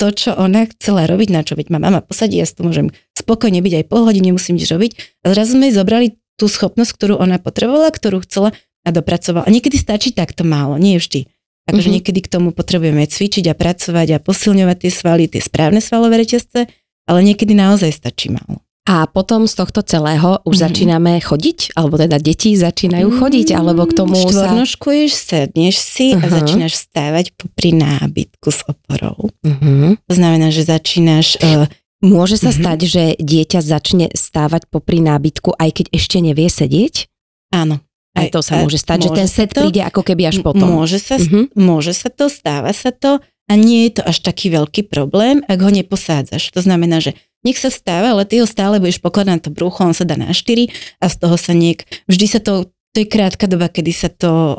to, 0.00 0.08
čo 0.16 0.32
ona 0.32 0.64
chcela 0.72 1.04
robiť, 1.04 1.28
na 1.28 1.44
čo 1.44 1.60
veď 1.60 1.76
ma 1.76 1.78
mama 1.78 2.00
posadí, 2.00 2.40
ja 2.40 2.48
si 2.48 2.56
to 2.56 2.64
môžem 2.64 2.88
spokojne 3.12 3.60
byť 3.60 3.72
aj 3.76 3.84
pol 3.92 4.08
hodiny, 4.08 4.32
nemusím 4.32 4.56
nič 4.56 4.72
robiť. 4.72 4.92
A 5.28 5.36
zrazu 5.36 5.60
sme 5.60 5.68
jej 5.68 5.76
zobrali 5.76 6.16
tú 6.40 6.48
schopnosť, 6.48 6.96
ktorú 6.96 7.14
ona 7.20 7.36
potrebovala, 7.36 7.92
ktorú 7.92 8.24
chcela 8.24 8.56
a 8.80 8.88
dopracovala. 8.88 9.44
A 9.44 9.52
niekedy 9.52 9.76
stačí 9.76 10.16
takto 10.16 10.40
málo, 10.48 10.80
nie 10.80 10.96
vždy. 10.96 11.28
Takže 11.68 11.76
mm-hmm. 11.84 11.94
niekedy 12.00 12.20
k 12.24 12.32
tomu 12.32 12.56
potrebujeme 12.56 13.04
cvičiť 13.04 13.52
a 13.52 13.54
pracovať 13.54 14.08
a 14.16 14.22
posilňovať 14.24 14.76
tie 14.80 14.90
svaly, 14.90 15.28
tie 15.28 15.44
správne 15.44 15.84
svalové 15.84 16.24
reťazce, 16.24 16.64
ale 17.04 17.18
niekedy 17.20 17.52
naozaj 17.52 17.92
stačí 17.92 18.32
málo. 18.32 18.64
A 18.88 19.04
potom 19.06 19.44
z 19.44 19.54
tohto 19.60 19.84
celého 19.84 20.40
už 20.42 20.56
mm-hmm. 20.56 20.66
začíname 20.66 21.12
chodiť, 21.20 21.76
alebo 21.76 22.00
teda 22.00 22.16
deti 22.16 22.56
začínajú 22.56 23.06
mm-hmm. 23.06 23.20
chodiť, 23.20 23.48
alebo 23.52 23.84
k 23.84 23.92
tomu 23.92 24.16
Štvornožkuješ, 24.16 25.10
sa... 25.12 25.44
sedneš 25.44 25.76
si 25.78 26.16
uh-huh. 26.16 26.24
a 26.24 26.26
mhm. 26.26 26.32
začínaš 26.32 26.72
stávať 26.80 27.26
pri 27.54 27.70
nábytku 27.76 28.48
s 28.48 28.64
oporou. 28.64 29.30
Uh-huh. 29.44 29.94
To 29.94 30.14
znamená, 30.14 30.48
že 30.50 30.64
začínaš... 30.66 31.38
Uh, 31.40 31.68
Môže 32.00 32.40
sa 32.40 32.48
uh-huh. 32.48 32.64
stať, 32.64 32.78
že 32.88 33.04
dieťa 33.20 33.60
začne 33.60 34.08
stávať 34.16 34.72
popri 34.72 35.04
nábytku, 35.04 35.52
aj 35.52 35.70
keď 35.76 35.86
ešte 35.92 36.16
nevie 36.24 36.48
sedieť? 36.48 37.12
Áno. 37.52 37.84
Aj 38.16 38.26
to 38.32 38.40
sa 38.40 38.64
môže 38.64 38.80
stať, 38.80 39.04
môže 39.04 39.08
že 39.12 39.18
ten 39.20 39.28
set 39.28 39.50
to, 39.52 39.68
príde 39.68 39.84
ako 39.84 40.02
keby 40.02 40.32
až 40.32 40.40
potom. 40.40 40.80
Môže 40.80 40.96
sa, 40.96 41.20
uh-huh. 41.20 41.52
môže 41.54 41.92
sa 41.92 42.08
to, 42.08 42.32
stáva 42.32 42.72
sa 42.72 42.88
to 42.88 43.20
a 43.20 43.52
nie 43.52 43.86
je 43.86 44.00
to 44.00 44.02
až 44.08 44.24
taký 44.24 44.48
veľký 44.48 44.88
problém, 44.88 45.44
ak 45.44 45.60
ho 45.60 45.70
neposádzaš. 45.70 46.56
To 46.56 46.64
znamená, 46.64 47.04
že 47.04 47.20
nech 47.46 47.56
sa 47.56 47.72
stáva, 47.72 48.12
ale 48.12 48.28
ty 48.28 48.40
ho 48.40 48.46
stále 48.46 48.80
budeš 48.80 49.00
pokladať 49.00 49.28
na 49.30 49.40
to 49.40 49.50
brucho, 49.52 49.80
on 49.84 49.96
sa 49.96 50.04
dá 50.04 50.16
na 50.16 50.32
4 50.32 50.68
a 51.00 51.06
z 51.08 51.14
toho 51.16 51.36
sa 51.40 51.52
niek, 51.56 51.88
vždy 52.10 52.26
sa 52.28 52.40
to, 52.40 52.68
to 52.92 52.96
je 53.02 53.06
krátka 53.08 53.48
doba, 53.48 53.72
kedy 53.72 53.92
sa 53.92 54.08
to 54.12 54.30
o, 54.30 54.54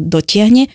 dotiahne, 0.00 0.72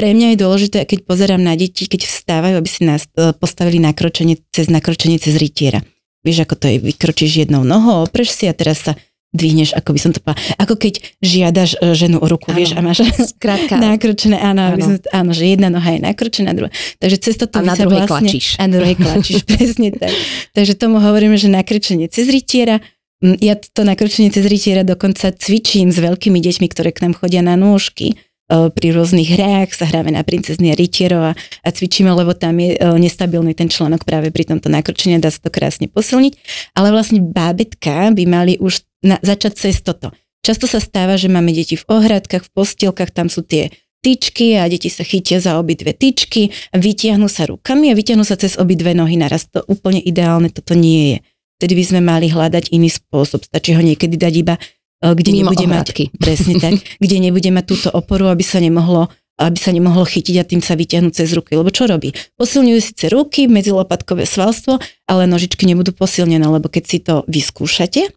pre 0.00 0.16
mňa 0.16 0.32
je 0.32 0.40
dôležité, 0.40 0.78
keď 0.88 1.04
pozerám 1.04 1.44
na 1.44 1.52
deti, 1.52 1.84
keď 1.84 2.08
vstávajú, 2.08 2.56
aby 2.56 2.70
si 2.72 2.88
nás 2.88 3.04
e, 3.12 3.36
postavili 3.36 3.76
nakročenie 3.76 4.40
cez 4.48 4.72
nakročenie 4.72 5.20
cez 5.20 5.36
rytiera. 5.36 5.84
Vieš, 6.24 6.48
ako 6.48 6.54
to 6.56 6.66
je, 6.72 6.76
vykročíš 6.80 7.44
jednou 7.44 7.68
nohou, 7.68 8.08
opreš 8.08 8.32
si 8.32 8.44
a 8.48 8.56
teraz 8.56 8.80
sa 8.80 8.96
dvihneš, 9.30 9.78
ako 9.78 9.94
by 9.94 10.00
som 10.02 10.10
to 10.10 10.18
povedala, 10.18 10.42
ako 10.58 10.74
keď 10.74 10.94
žiadaš 11.22 11.78
e, 11.78 11.94
ženu 11.94 12.18
o 12.18 12.26
ruku, 12.26 12.50
áno. 12.50 12.58
vieš, 12.58 12.74
a 12.74 12.80
máš 12.82 13.06
Skrátka. 13.38 13.78
nakročené, 13.78 14.42
áno, 14.42 14.74
áno. 14.74 14.82
Som, 14.82 14.94
áno, 15.14 15.30
že 15.30 15.54
jedna 15.54 15.70
noha 15.70 15.94
je 15.94 16.00
nakročená, 16.02 16.50
druhá. 16.50 16.70
Takže 16.98 17.16
cez 17.22 17.34
toto 17.38 17.62
a 17.62 17.62
na 17.62 17.78
druhej 17.78 18.10
vlastne, 18.10 18.26
klačíš. 18.26 18.46
A 18.58 18.66
na 18.66 18.70
druhej 18.74 18.96
klačíš, 18.98 19.40
presne 19.50 19.88
tak. 19.94 20.14
Takže 20.54 20.72
tomu 20.74 20.98
hovoríme, 20.98 21.38
že 21.38 21.46
nakročenie 21.46 22.10
cez 22.10 22.26
rytiera, 22.26 22.82
ja 23.20 23.54
to 23.54 23.84
nakročenie 23.84 24.32
cez 24.32 24.48
rytiera 24.48 24.82
dokonca 24.82 25.30
cvičím 25.30 25.92
s 25.92 25.98
veľkými 26.00 26.40
deťmi, 26.40 26.66
ktoré 26.66 26.90
k 26.90 27.06
nám 27.06 27.14
chodia 27.20 27.44
na 27.44 27.54
nôžky 27.54 28.16
pri 28.50 28.88
rôznych 28.90 29.38
hrách 29.38 29.70
sa 29.70 29.86
hráme 29.86 30.10
na 30.10 30.26
princezny 30.26 30.74
a 30.74 30.78
rytierov 30.78 31.22
a, 31.22 31.32
a 31.38 31.68
cvičíme, 31.70 32.10
lebo 32.10 32.34
tam 32.34 32.58
je 32.58 32.74
nestabilný 32.98 33.54
ten 33.54 33.70
článok 33.70 34.02
práve 34.02 34.34
pri 34.34 34.50
tomto 34.50 34.66
nakročení, 34.66 35.22
dá 35.22 35.30
sa 35.30 35.38
to 35.38 35.54
krásne 35.54 35.86
posilniť. 35.86 36.32
Ale 36.74 36.90
vlastne 36.90 37.22
bábetka 37.22 38.10
by 38.10 38.24
mali 38.26 38.58
už 38.58 38.82
na, 39.06 39.22
začať 39.22 39.52
cez 39.54 39.78
toto. 39.80 40.10
Často 40.42 40.66
sa 40.66 40.82
stáva, 40.82 41.14
že 41.14 41.30
máme 41.30 41.54
deti 41.54 41.78
v 41.78 41.86
ohradkách, 41.86 42.48
v 42.48 42.50
postielkach, 42.50 43.14
tam 43.14 43.30
sú 43.30 43.46
tie 43.46 43.70
tyčky 44.00 44.56
a 44.56 44.64
deti 44.66 44.88
sa 44.88 45.04
chytia 45.04 45.38
za 45.38 45.60
obidve 45.60 45.92
tyčky, 45.92 46.50
vytiahnu 46.72 47.28
sa 47.28 47.44
rukami 47.46 47.92
a 47.92 47.94
vytiahnu 47.94 48.24
sa 48.24 48.40
cez 48.40 48.56
obidve 48.56 48.96
nohy 48.96 49.20
naraz. 49.20 49.46
To 49.52 49.60
úplne 49.68 50.00
ideálne 50.00 50.48
toto 50.48 50.72
nie 50.72 51.14
je. 51.14 51.18
Vtedy 51.60 51.76
by 51.76 51.84
sme 51.84 52.00
mali 52.00 52.32
hľadať 52.32 52.72
iný 52.72 52.88
spôsob. 52.88 53.44
Stačí 53.44 53.76
ho 53.76 53.84
niekedy 53.84 54.16
dať 54.16 54.34
iba 54.40 54.56
E, 54.56 54.79
kde 55.00 55.30
Mimo 55.32 55.50
nebude 55.50 55.64
ohradky. 55.64 56.12
mať, 56.12 56.20
presne 56.20 56.54
tak, 56.60 56.76
kde 57.02 57.16
nebude 57.18 57.48
mať 57.48 57.64
túto 57.64 57.88
oporu, 57.92 58.28
aby 58.28 58.44
sa 58.44 58.60
nemohlo 58.60 59.08
aby 59.40 59.56
sa 59.56 59.72
nemohlo 59.72 60.04
chytiť 60.04 60.36
a 60.36 60.44
tým 60.44 60.60
sa 60.60 60.76
vyťahnuť 60.76 61.12
cez 61.16 61.32
ruky. 61.32 61.56
Lebo 61.56 61.72
čo 61.72 61.88
robí? 61.88 62.12
Posilňujú 62.36 62.80
síce 62.84 63.08
ruky, 63.08 63.48
medzilopatkové 63.48 64.28
svalstvo, 64.28 64.76
ale 65.08 65.24
nožičky 65.24 65.64
nebudú 65.64 65.96
posilnené, 65.96 66.44
lebo 66.44 66.68
keď 66.68 66.84
si 66.84 67.00
to 67.00 67.24
vyskúšate, 67.24 68.12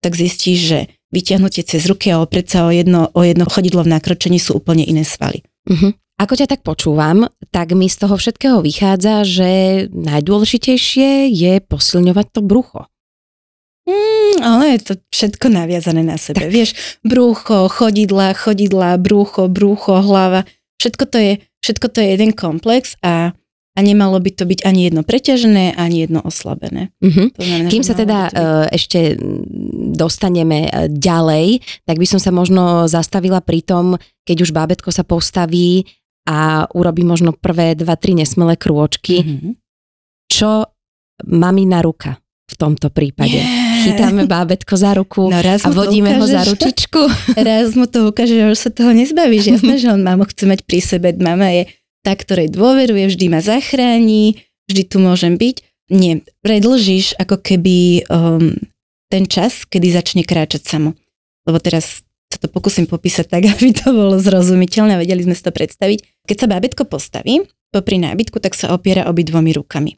tak 0.00 0.12
zistíš, 0.16 0.58
že 0.58 0.78
vyťahnutie 1.12 1.62
cez 1.68 1.84
ruky 1.84 2.08
a 2.08 2.24
oprieť 2.24 2.56
sa 2.56 2.58
o 2.64 2.72
jedno, 2.72 3.12
o 3.12 3.20
jedno 3.20 3.44
chodidlo 3.44 3.84
v 3.84 3.92
nakročení 3.92 4.40
sú 4.40 4.56
úplne 4.56 4.82
iné 4.82 5.04
svaly. 5.04 5.44
Uh-huh. 5.68 5.92
Ako 6.16 6.40
ťa 6.40 6.48
tak 6.48 6.64
počúvam, 6.64 7.28
tak 7.52 7.76
mi 7.76 7.92
z 7.92 7.96
toho 8.00 8.16
všetkého 8.16 8.64
vychádza, 8.64 9.28
že 9.28 9.50
najdôležitejšie 9.92 11.28
je 11.28 11.52
posilňovať 11.60 12.26
to 12.32 12.40
brucho. 12.40 12.88
Mm, 13.82 14.38
ale 14.46 14.78
je 14.78 14.80
to 14.86 14.92
všetko 15.10 15.50
naviazané 15.50 16.06
na 16.06 16.14
sebe. 16.14 16.46
Tak. 16.46 16.54
Vieš, 16.54 16.70
brúcho, 17.02 17.66
chodidla, 17.66 18.30
chodidla, 18.38 18.94
brúcho, 19.02 19.50
brúcho, 19.50 19.98
hlava. 19.98 20.46
Všetko 20.78 21.04
to 21.10 21.18
je, 21.18 21.32
všetko 21.66 21.86
to 21.90 21.98
je 21.98 22.08
jeden 22.14 22.30
komplex 22.30 22.94
a, 23.02 23.34
a 23.74 23.78
nemalo 23.82 24.22
by 24.22 24.30
to 24.38 24.46
byť 24.46 24.62
ani 24.62 24.86
jedno 24.86 25.02
preťažené, 25.02 25.74
ani 25.74 26.06
jedno 26.06 26.22
oslabené. 26.22 26.94
Mm-hmm. 27.02 27.26
To 27.34 27.42
znamená, 27.42 27.68
Kým 27.74 27.82
sa 27.82 27.94
teda 27.98 28.18
uh, 28.30 28.66
ešte 28.70 29.18
dostaneme 29.92 30.70
e, 30.70 30.88
ďalej, 30.88 31.60
tak 31.84 32.00
by 32.00 32.06
som 32.08 32.16
sa 32.22 32.32
možno 32.32 32.88
zastavila 32.88 33.44
pri 33.44 33.60
tom, 33.60 33.98
keď 34.24 34.36
už 34.46 34.50
bábetko 34.56 34.88
sa 34.88 35.04
postaví 35.04 35.84
a 36.24 36.70
urobí 36.72 37.02
možno 37.02 37.34
prvé 37.34 37.74
dva, 37.74 37.98
tri 37.98 38.14
nesmelé 38.14 38.54
krôčky. 38.56 39.26
Mm-hmm. 39.26 39.52
Čo 40.30 40.70
mamina 41.28 41.84
ruka 41.84 42.21
v 42.52 42.56
tomto 42.60 42.92
prípade? 42.92 43.40
Yeah 43.40 43.72
chytáme 43.82 44.22
bábetko 44.26 44.74
za 44.76 44.94
ruku 44.94 45.26
no, 45.30 45.38
a 45.42 45.68
vodíme 45.70 46.14
ho 46.14 46.24
za 46.26 46.46
ručičku. 46.46 47.00
Raz 47.48 47.74
mu 47.74 47.90
to 47.90 48.08
ukáže, 48.08 48.38
že 48.38 48.44
už 48.54 48.58
sa 48.58 48.70
toho 48.70 48.94
nezbavíš. 48.94 49.58
Jasné, 49.58 49.74
že 49.78 49.90
on 49.90 50.06
mamu 50.06 50.24
chce 50.30 50.46
mať 50.46 50.60
pri 50.62 50.78
sebe. 50.78 51.10
Mama 51.18 51.50
je 51.50 51.62
tá, 52.02 52.14
ktorej 52.14 52.50
dôveruje, 52.50 53.10
vždy 53.10 53.26
ma 53.30 53.40
zachráni, 53.42 54.42
vždy 54.70 54.82
tu 54.86 54.96
môžem 55.02 55.34
byť. 55.38 55.56
Nie, 55.92 56.24
predlžíš 56.40 57.18
ako 57.20 57.42
keby 57.42 58.08
um, 58.08 58.56
ten 59.12 59.28
čas, 59.28 59.68
kedy 59.68 59.92
začne 59.92 60.22
kráčať 60.24 60.64
samo. 60.64 60.96
Lebo 61.44 61.58
teraz 61.58 62.00
sa 62.32 62.38
to 62.40 62.48
pokúsim 62.48 62.88
popísať 62.88 63.26
tak, 63.28 63.42
aby 63.52 63.74
to 63.74 63.90
bolo 63.92 64.16
zrozumiteľné 64.18 64.96
a 64.96 65.02
vedeli 65.02 65.26
sme 65.26 65.34
si 65.36 65.42
to 65.42 65.52
predstaviť. 65.52 66.26
Keď 66.26 66.36
sa 66.38 66.50
bábetko 66.50 66.86
postaví 66.86 67.42
popri 67.72 67.98
nábytku, 67.98 68.36
tak 68.38 68.52
sa 68.52 68.72
opiera 68.72 69.08
obidvomi 69.08 69.52
rukami. 69.56 69.96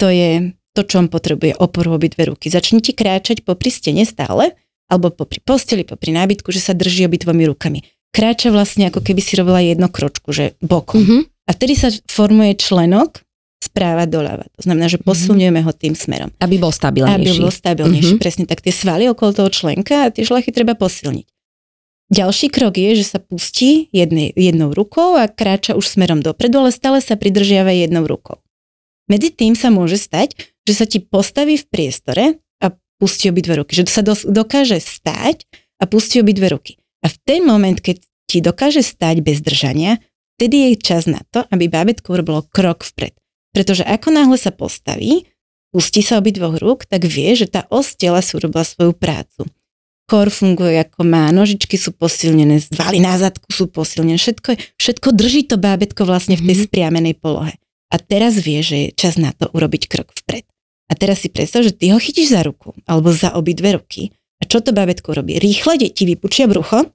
To 0.00 0.08
je 0.08 0.56
to, 0.80 0.88
čo 0.88 1.04
on 1.04 1.12
potrebuje, 1.12 1.60
oporu 1.60 2.00
obidve 2.00 2.32
ruky. 2.32 2.48
Začnite 2.48 2.96
kráčať 2.96 3.44
popri 3.44 3.68
stene 3.68 4.08
stále, 4.08 4.56
alebo 4.88 5.12
popri 5.12 5.44
posteli, 5.44 5.84
popri 5.84 6.16
nábytku, 6.16 6.48
že 6.48 6.64
sa 6.64 6.72
drží 6.72 7.04
obidvomi 7.04 7.44
rukami. 7.44 7.84
Kráča 8.10 8.48
vlastne 8.50 8.88
ako 8.88 9.04
keby 9.04 9.20
si 9.20 9.38
robila 9.38 9.62
jedno 9.62 9.86
kročku, 9.92 10.32
že 10.32 10.58
bokom. 10.58 11.04
Mm-hmm. 11.04 11.20
A 11.46 11.50
vtedy 11.52 11.74
sa 11.78 11.92
formuje 12.08 12.56
členok 12.58 13.22
správa 13.60 14.08
doľava. 14.08 14.48
To 14.56 14.64
znamená, 14.64 14.88
že 14.88 14.96
mhm. 14.98 15.04
posilňujeme 15.04 15.60
ho 15.62 15.72
tým 15.76 15.92
smerom. 15.92 16.32
Aby 16.40 16.56
bol 16.56 16.72
stabilnejší. 16.72 17.20
Aby 17.20 17.44
bol 17.44 17.52
stabilnejší, 17.52 18.16
mm-hmm. 18.16 18.24
presne 18.24 18.44
tak. 18.48 18.64
Tie 18.64 18.72
svaly 18.72 19.12
okolo 19.12 19.36
toho 19.36 19.52
členka 19.52 20.08
a 20.08 20.10
tie 20.10 20.24
šlachy 20.24 20.48
treba 20.50 20.72
posilniť. 20.72 21.28
Ďalší 22.10 22.50
krok 22.50 22.74
je, 22.74 22.98
že 22.98 23.06
sa 23.06 23.18
pustí 23.22 23.86
jednej, 23.94 24.34
jednou 24.34 24.74
rukou 24.74 25.14
a 25.14 25.30
kráča 25.30 25.78
už 25.78 25.86
smerom 25.86 26.18
dopredu, 26.18 26.58
ale 26.66 26.74
stále 26.74 26.98
sa 26.98 27.14
pridržiava 27.14 27.70
jednou 27.70 28.02
rukou. 28.02 28.42
Medzi 29.06 29.30
tým 29.30 29.54
sa 29.54 29.70
môže 29.70 29.94
stať, 29.94 30.34
že 30.68 30.74
sa 30.76 30.84
ti 30.84 31.00
postaví 31.00 31.56
v 31.56 31.66
priestore 31.68 32.24
a 32.60 32.72
pustí 33.00 33.28
obidve 33.32 33.56
ruky. 33.60 33.80
Že 33.80 33.82
sa 33.88 34.02
dokáže 34.28 34.80
stať 34.80 35.44
a 35.80 35.88
pustí 35.88 36.20
obidve 36.20 36.52
ruky. 36.52 36.76
A 37.00 37.08
v 37.08 37.16
ten 37.24 37.42
moment, 37.44 37.76
keď 37.80 38.04
ti 38.28 38.38
dokáže 38.44 38.84
stať 38.84 39.24
bez 39.24 39.40
držania, 39.40 39.98
vtedy 40.36 40.72
je 40.72 40.84
čas 40.84 41.08
na 41.08 41.20
to, 41.32 41.42
aby 41.48 41.66
bábetko 41.66 42.14
urobilo 42.14 42.44
krok 42.46 42.84
vpred. 42.84 43.16
Pretože 43.50 43.82
ako 43.82 44.14
náhle 44.14 44.38
sa 44.38 44.54
postaví, 44.54 45.26
pustí 45.74 46.06
sa 46.06 46.22
obidvoch 46.22 46.60
rúk, 46.62 46.86
tak 46.86 47.02
vie, 47.02 47.34
že 47.34 47.50
tá 47.50 47.66
os 47.72 47.98
tela 47.98 48.22
si 48.22 48.38
urobila 48.38 48.62
svoju 48.62 48.94
prácu. 48.94 49.48
Kor 50.06 50.26
funguje 50.26 50.82
ako 50.82 51.06
má, 51.06 51.30
nožičky 51.30 51.78
sú 51.78 51.94
posilnené, 51.94 52.58
zvaly 52.58 52.98
na 52.98 53.14
zadku 53.14 53.46
sú 53.50 53.70
posilnené, 53.70 54.18
všetko, 54.18 54.58
všetko 54.74 55.08
drží 55.14 55.46
to 55.46 55.54
bábetko 55.54 56.02
vlastne 56.02 56.34
v 56.34 56.50
tej 56.50 56.56
mm-hmm. 56.58 56.66
spriamenej 56.66 57.14
polohe. 57.18 57.54
A 57.90 57.96
teraz 57.98 58.38
vie, 58.38 58.62
že 58.62 58.76
je 58.76 58.88
čas 58.94 59.18
na 59.18 59.34
to 59.34 59.50
urobiť 59.50 59.90
krok 59.90 60.14
vpred. 60.14 60.46
A 60.90 60.92
teraz 60.98 61.22
si 61.22 61.30
predstav, 61.30 61.62
že 61.62 61.74
ty 61.74 61.90
ho 61.90 61.98
chytíš 61.98 62.34
za 62.34 62.42
ruku 62.42 62.74
alebo 62.86 63.10
za 63.14 63.34
obidve 63.34 63.78
ruky. 63.78 64.10
A 64.40 64.48
čo 64.48 64.62
to 64.62 64.74
babetko 64.74 65.14
robí? 65.14 65.38
Rýchle 65.38 65.78
deti 65.78 66.08
vypučia 66.08 66.50
brucho, 66.50 66.88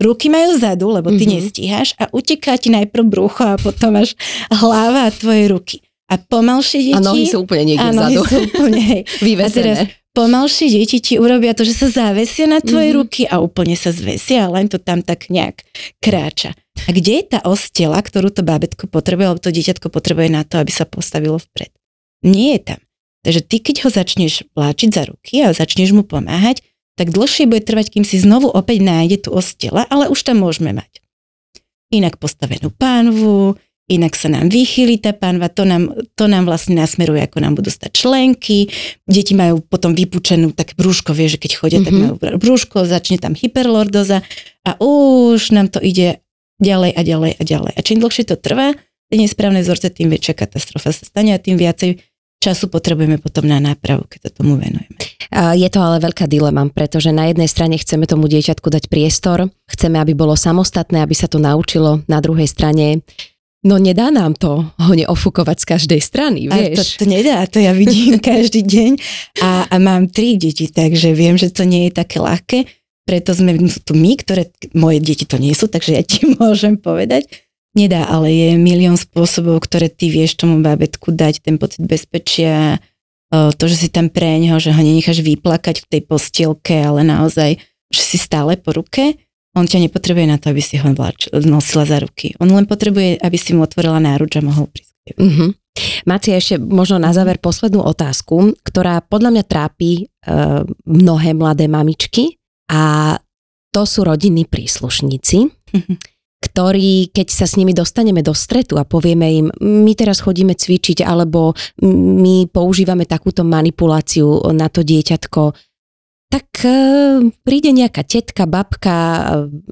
ruky 0.00 0.32
majú 0.32 0.56
zadu, 0.56 0.94
lebo 0.94 1.10
ty 1.12 1.24
mm-hmm. 1.24 1.36
nestíhaš 1.36 1.88
a 1.98 2.08
uteká 2.14 2.56
ti 2.56 2.72
najprv 2.72 3.04
brucho 3.04 3.44
a 3.44 3.60
potom 3.60 3.98
až 3.98 4.16
hlava 4.48 5.08
a 5.08 5.14
tvoje 5.14 5.50
ruky. 5.50 5.76
A 6.08 6.20
pomalšie 6.20 6.92
deti... 6.92 6.96
A 6.96 7.00
nohy 7.00 7.24
sú 7.24 7.44
úplne 7.44 7.72
niekde 7.72 7.88
a 7.88 7.90
nohy 7.92 8.16
sú 8.20 8.36
úplne, 8.44 8.80
hej. 8.80 9.02
Vyvesené. 9.26 9.72
A 9.72 9.84
teraz 9.88 10.01
pomalšie 10.12 10.68
deti 10.68 11.00
ti 11.00 11.14
urobia 11.16 11.56
to, 11.56 11.64
že 11.64 11.74
sa 11.74 11.88
zavesia 11.88 12.48
na 12.48 12.60
tvoje 12.60 12.92
mm-hmm. 12.92 13.00
ruky 13.00 13.22
a 13.28 13.40
úplne 13.40 13.76
sa 13.76 13.92
zvesia 13.92 14.46
a 14.46 14.52
len 14.52 14.68
to 14.68 14.76
tam 14.76 15.00
tak 15.00 15.32
nejak 15.32 15.64
kráča. 16.00 16.56
A 16.88 16.90
kde 16.92 17.20
je 17.20 17.24
tá 17.36 17.38
os 17.44 17.68
tela, 17.68 18.00
ktorú 18.00 18.32
to 18.32 18.40
bábetko 18.44 18.88
potrebuje, 18.88 19.26
alebo 19.28 19.44
to 19.44 19.52
dieťatko 19.52 19.92
potrebuje 19.92 20.28
na 20.32 20.42
to, 20.44 20.60
aby 20.60 20.72
sa 20.72 20.88
postavilo 20.88 21.36
vpred? 21.36 21.72
Nie 22.24 22.56
je 22.56 22.76
tam. 22.76 22.80
Takže 23.22 23.40
ty, 23.46 23.56
keď 23.62 23.76
ho 23.86 23.88
začneš 23.92 24.32
vláčiť 24.56 24.88
za 24.90 25.02
ruky 25.06 25.34
a 25.46 25.54
začneš 25.54 25.94
mu 25.94 26.02
pomáhať, 26.02 26.64
tak 26.98 27.14
dlhšie 27.14 27.48
bude 27.48 27.64
trvať, 27.64 27.94
kým 27.94 28.04
si 28.04 28.20
znovu 28.20 28.50
opäť 28.50 28.84
nájde 28.84 29.28
tú 29.28 29.30
os 29.32 29.54
tela, 29.56 29.86
ale 29.88 30.10
už 30.10 30.26
tam 30.26 30.42
môžeme 30.42 30.74
mať. 30.74 31.00
Inak 31.92 32.18
postavenú 32.18 32.72
pánvu, 32.72 33.56
inak 33.92 34.16
sa 34.16 34.32
nám 34.32 34.48
vychýli 34.48 34.96
tá 34.98 35.12
pánva, 35.12 35.52
to 35.52 35.68
nám, 35.68 35.92
to 36.16 36.24
nám 36.24 36.48
vlastne 36.48 36.80
nasmeruje, 36.80 37.28
ako 37.28 37.38
nám 37.44 37.54
budú 37.54 37.68
stať 37.68 37.92
členky. 37.92 38.72
Deti 39.04 39.36
majú 39.36 39.60
potom 39.60 39.92
vypučenú 39.92 40.56
tak 40.56 40.72
brúško, 40.74 41.12
vie, 41.12 41.28
že 41.28 41.36
keď 41.36 41.50
chodia, 41.60 41.78
mm-hmm. 41.80 41.86
tak 41.86 41.94
mhm. 41.94 42.02
majú 42.02 42.38
brúško, 42.40 42.88
začne 42.88 43.20
tam 43.20 43.36
hyperlordoza 43.36 44.24
a 44.64 44.70
už 44.80 45.52
nám 45.52 45.68
to 45.68 45.78
ide 45.78 46.24
ďalej 46.62 46.94
a 46.94 47.00
ďalej 47.02 47.32
a 47.36 47.42
ďalej. 47.42 47.72
A 47.76 47.80
čím 47.82 47.98
dlhšie 48.00 48.24
to 48.24 48.38
trvá, 48.38 48.72
tie 49.12 49.18
nesprávne 49.20 49.60
vzorce, 49.60 49.92
tým 49.92 50.08
väčšia 50.08 50.32
katastrofa 50.32 50.94
sa 50.94 51.04
stane 51.04 51.36
a 51.36 51.42
tým 51.42 51.60
viacej 51.60 52.00
času 52.42 52.66
potrebujeme 52.66 53.22
potom 53.22 53.46
na 53.46 53.62
nápravu, 53.62 54.02
keď 54.10 54.26
to 54.26 54.42
tomu 54.42 54.58
venujeme. 54.58 54.98
Je 55.32 55.68
to 55.70 55.78
ale 55.78 56.02
veľká 56.02 56.26
dilema, 56.26 56.66
pretože 56.74 57.14
na 57.14 57.30
jednej 57.30 57.46
strane 57.46 57.78
chceme 57.78 58.10
tomu 58.10 58.26
dieťatku 58.26 58.66
dať 58.66 58.90
priestor, 58.90 59.46
chceme, 59.70 60.02
aby 60.02 60.18
bolo 60.18 60.34
samostatné, 60.34 61.06
aby 61.06 61.14
sa 61.14 61.30
to 61.30 61.38
naučilo, 61.38 62.02
na 62.10 62.18
druhej 62.18 62.50
strane 62.50 63.06
No 63.62 63.78
nedá 63.78 64.10
nám 64.10 64.34
to 64.34 64.66
ho 64.74 64.92
neofúkovať 64.92 65.56
z 65.62 65.68
každej 65.70 66.00
strany, 66.02 66.50
vieš. 66.50 66.74
A 66.74 66.78
to, 66.78 66.82
to 66.98 67.04
nedá, 67.06 67.46
to 67.46 67.62
ja 67.62 67.70
vidím 67.70 68.18
každý 68.34 68.66
deň 68.66 68.92
a, 69.38 69.70
a 69.70 69.76
mám 69.78 70.10
tri 70.10 70.34
deti, 70.34 70.66
takže 70.66 71.14
viem, 71.14 71.38
že 71.38 71.54
to 71.54 71.62
nie 71.62 71.86
je 71.86 71.92
také 71.94 72.18
ľahké 72.18 72.82
preto 73.02 73.34
sme 73.34 73.58
tu 73.82 73.92
my, 73.98 74.14
ktoré, 74.14 74.54
moje 74.78 75.02
deti 75.02 75.26
to 75.26 75.38
nie 75.38 75.54
sú, 75.54 75.66
takže 75.66 75.98
ja 75.98 76.02
ti 76.06 76.26
môžem 76.38 76.78
povedať. 76.78 77.26
Nedá, 77.72 78.04
ale 78.04 78.28
je 78.28 78.48
milión 78.60 79.00
spôsobov, 79.00 79.64
ktoré 79.64 79.88
ty 79.88 80.12
vieš 80.12 80.36
tomu 80.36 80.60
bábetku 80.60 81.08
dať, 81.08 81.40
ten 81.40 81.56
pocit 81.56 81.80
bezpečia, 81.88 82.76
to, 83.32 83.64
že 83.64 83.76
si 83.80 83.88
tam 83.88 84.12
pre 84.12 84.36
neho, 84.36 84.60
že 84.60 84.76
ho 84.76 84.82
nenecháš 84.84 85.24
vyplakať 85.24 85.80
v 85.80 85.88
tej 85.88 86.00
postielke, 86.04 86.76
ale 86.84 87.00
naozaj, 87.00 87.56
že 87.88 88.02
si 88.04 88.20
stále 88.20 88.60
po 88.60 88.76
ruke 88.76 89.16
On 89.52 89.68
ťa 89.68 89.84
nepotrebuje 89.84 90.26
na 90.28 90.40
to, 90.40 90.48
aby 90.48 90.64
si 90.64 90.80
ho 90.80 90.88
nosila 91.44 91.84
za 91.84 92.00
ruky. 92.00 92.32
On 92.40 92.48
len 92.48 92.64
potrebuje, 92.64 93.20
aby 93.20 93.36
si 93.36 93.52
mu 93.52 93.68
otvorila 93.68 94.00
náruč 94.00 94.40
a 94.40 94.42
mohol 94.44 94.64
prísť. 94.72 94.92
Mm-hmm. 95.12 95.50
Máte 96.08 96.32
ešte 96.36 96.56
možno 96.60 97.00
na 97.00 97.12
záver 97.12 97.40
poslednú 97.40 97.80
otázku, 97.84 98.56
ktorá 98.64 99.00
podľa 99.04 99.30
mňa 99.34 99.44
trápi 99.44 99.90
e, 99.92 100.02
mnohé 100.88 101.32
mladé 101.32 101.68
mamičky 101.68 102.36
a 102.68 103.16
to 103.72 103.82
sú 103.88 104.04
rodinní 104.04 104.44
príslušníci, 104.44 105.48
mm-hmm. 105.48 105.96
ktorí, 106.44 107.08
keď 107.12 107.26
sa 107.32 107.48
s 107.48 107.56
nimi 107.56 107.72
dostaneme 107.72 108.20
do 108.20 108.36
stretu 108.36 108.76
a 108.76 108.84
povieme 108.84 109.26
im, 109.32 109.46
my 109.64 109.92
teraz 109.96 110.20
chodíme 110.20 110.52
cvičiť, 110.52 111.00
alebo 111.00 111.56
my 111.88 112.52
používame 112.52 113.08
takúto 113.08 113.42
manipuláciu 113.48 114.52
na 114.52 114.68
to 114.68 114.84
dieťatko, 114.84 115.71
tak 116.32 116.48
e, 116.64 116.72
príde 117.44 117.76
nejaká 117.76 118.08
tetka, 118.08 118.48
babka, 118.48 118.96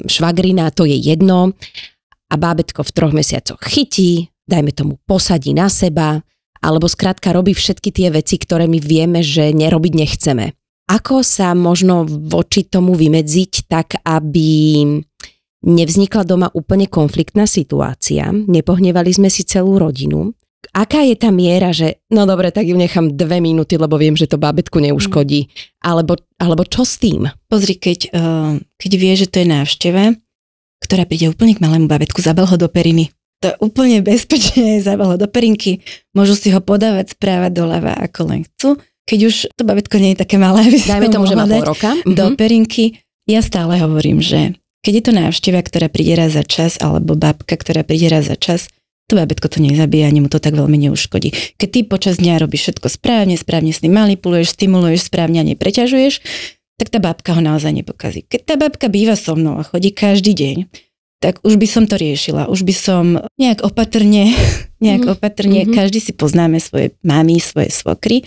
švagrina, 0.05 0.69
to 0.69 0.85
je 0.85 1.01
jedno. 1.01 1.57
A 2.31 2.35
bábetko 2.37 2.85
v 2.85 2.93
troch 2.93 3.17
mesiacoch 3.17 3.59
chytí, 3.65 4.29
dajme 4.45 4.71
tomu 4.77 5.01
posadí 5.09 5.57
na 5.57 5.73
seba, 5.73 6.21
alebo 6.61 6.85
skrátka 6.85 7.33
robí 7.33 7.57
všetky 7.57 7.89
tie 7.89 8.13
veci, 8.13 8.37
ktoré 8.37 8.69
my 8.69 8.77
vieme, 8.77 9.25
že 9.25 9.57
nerobiť 9.57 9.93
nechceme. 9.97 10.53
Ako 10.93 11.25
sa 11.25 11.57
možno 11.57 12.05
voči 12.05 12.69
tomu 12.69 12.93
vymedziť 12.93 13.53
tak, 13.65 14.05
aby 14.05 14.85
nevznikla 15.65 16.23
doma 16.29 16.49
úplne 16.53 16.91
konfliktná 16.91 17.49
situácia, 17.49 18.29
nepohnevali 18.33 19.11
sme 19.15 19.33
si 19.33 19.49
celú 19.49 19.81
rodinu, 19.81 20.37
aká 20.71 21.03
je 21.03 21.17
tá 21.17 21.33
miera, 21.33 21.73
že 21.73 22.03
no 22.13 22.29
dobre, 22.29 22.53
tak 22.53 22.69
ju 22.69 22.77
nechám 22.77 23.17
dve 23.17 23.41
minúty, 23.41 23.81
lebo 23.81 23.97
viem, 23.97 24.15
že 24.15 24.29
to 24.29 24.37
bábetku 24.37 24.79
neuškodí. 24.79 25.47
Mm. 25.47 25.51
Alebo, 25.81 26.13
alebo 26.37 26.63
čo 26.69 26.85
s 26.85 27.01
tým? 27.01 27.27
Pozri, 27.49 27.81
keď, 27.81 27.99
uh, 28.13 28.53
keď 28.77 28.91
vie, 28.95 29.13
že 29.17 29.27
to 29.27 29.43
je 29.43 29.47
návšteva, 29.49 30.15
ktorá 30.81 31.05
príde 31.05 31.33
úplne 31.33 31.57
k 31.57 31.63
malému 31.65 31.89
bábetku, 31.89 32.21
zabal 32.21 32.49
ho 32.49 32.57
do 32.57 32.69
periny. 32.69 33.13
To 33.41 33.53
je 33.53 33.57
úplne 33.65 34.05
bezpečne, 34.05 34.79
zabal 34.89 35.17
ho 35.17 35.19
do 35.21 35.29
perinky, 35.29 35.81
môžu 36.13 36.37
si 36.37 36.53
ho 36.53 36.61
podávať 36.61 37.17
správať 37.17 37.53
doľava, 37.57 37.97
ako 37.97 38.21
len 38.29 38.41
chcú. 38.45 38.77
Keď 39.09 39.21
už 39.27 39.35
to 39.59 39.63
babetko 39.67 39.97
nie 39.99 40.15
je 40.15 40.23
také 40.23 40.39
malé, 40.39 40.71
aby 40.71 40.79
Dajme 40.79 41.09
tomu, 41.11 41.27
že 41.27 41.35
má 41.35 41.49
pol 41.49 41.67
roka. 41.67 41.99
Do 42.07 42.31
mm-hmm. 42.31 42.39
perinky, 42.39 43.03
ja 43.27 43.43
stále 43.43 43.81
hovorím, 43.81 44.23
že 44.23 44.55
keď 44.81 44.93
je 44.97 45.05
to 45.05 45.13
návšteva, 45.13 45.61
ktorá 45.61 45.87
príde 45.93 46.15
raz 46.17 46.33
za 46.37 46.45
čas, 46.47 46.79
alebo 46.81 47.19
babka, 47.19 47.59
ktorá 47.59 47.85
príde 47.85 48.09
raz 48.09 48.31
za 48.31 48.37
čas, 48.39 48.71
to 49.11 49.19
bábätko 49.19 49.51
to 49.51 49.59
nezabíja, 49.59 50.07
ani 50.07 50.23
mu 50.23 50.31
to 50.31 50.39
tak 50.39 50.55
veľmi 50.55 50.87
neuškodí. 50.87 51.59
Keď 51.59 51.69
ty 51.69 51.81
počas 51.83 52.23
dňa 52.23 52.39
robíš 52.39 52.71
všetko 52.71 52.87
správne, 52.87 53.35
správne 53.35 53.75
s 53.75 53.83
ním 53.83 53.99
manipuluješ, 53.99 54.55
stimuluješ 54.55 55.11
správne 55.11 55.43
a 55.43 55.49
nepreťažuješ, 55.51 56.23
tak 56.79 56.95
tá 56.95 57.03
babka 57.03 57.35
ho 57.35 57.43
naozaj 57.43 57.75
nepokazí. 57.75 58.23
Keď 58.31 58.41
tá 58.47 58.55
babka 58.55 58.87
býva 58.87 59.19
so 59.19 59.35
mnou 59.35 59.59
a 59.59 59.67
chodí 59.67 59.91
každý 59.91 60.33
deň, 60.33 60.71
tak 61.21 61.43
už 61.45 61.59
by 61.61 61.67
som 61.69 61.85
to 61.91 61.99
riešila. 61.99 62.49
Už 62.49 62.63
by 62.65 62.73
som 62.73 63.05
nejak 63.37 63.67
opatrne, 63.67 64.33
nejak 64.85 65.03
mm-hmm. 65.05 65.15
opatrne, 65.19 65.67
mm-hmm. 65.67 65.75
každý 65.75 65.99
si 65.99 66.15
poznáme 66.15 66.63
svoje 66.63 66.95
mamy, 67.03 67.43
svoje 67.43 67.75
svokry, 67.75 68.25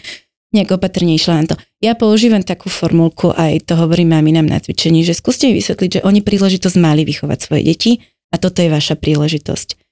nejak 0.53 0.75
opatrne 0.75 1.15
išla 1.15 1.33
na 1.41 1.45
to. 1.49 1.55
Ja 1.81 1.97
používam 1.97 2.45
takú 2.45 2.69
formulku, 2.69 3.33
aj 3.33 3.65
to 3.65 3.73
hovorím 3.79 4.13
maminám 4.13 4.45
na 4.45 4.61
cvičení, 4.61 5.01
že 5.01 5.17
skúste 5.17 5.49
mi 5.49 5.57
vysvetliť, 5.57 5.89
že 5.89 6.05
oni 6.05 6.21
príležitosť 6.21 6.77
mali 6.77 7.07
vychovať 7.07 7.39
svoje 7.41 7.63
deti 7.65 7.91
a 8.29 8.37
toto 8.37 8.61
je 8.61 8.69
vaša 8.69 8.93
príležitosť 9.01 9.82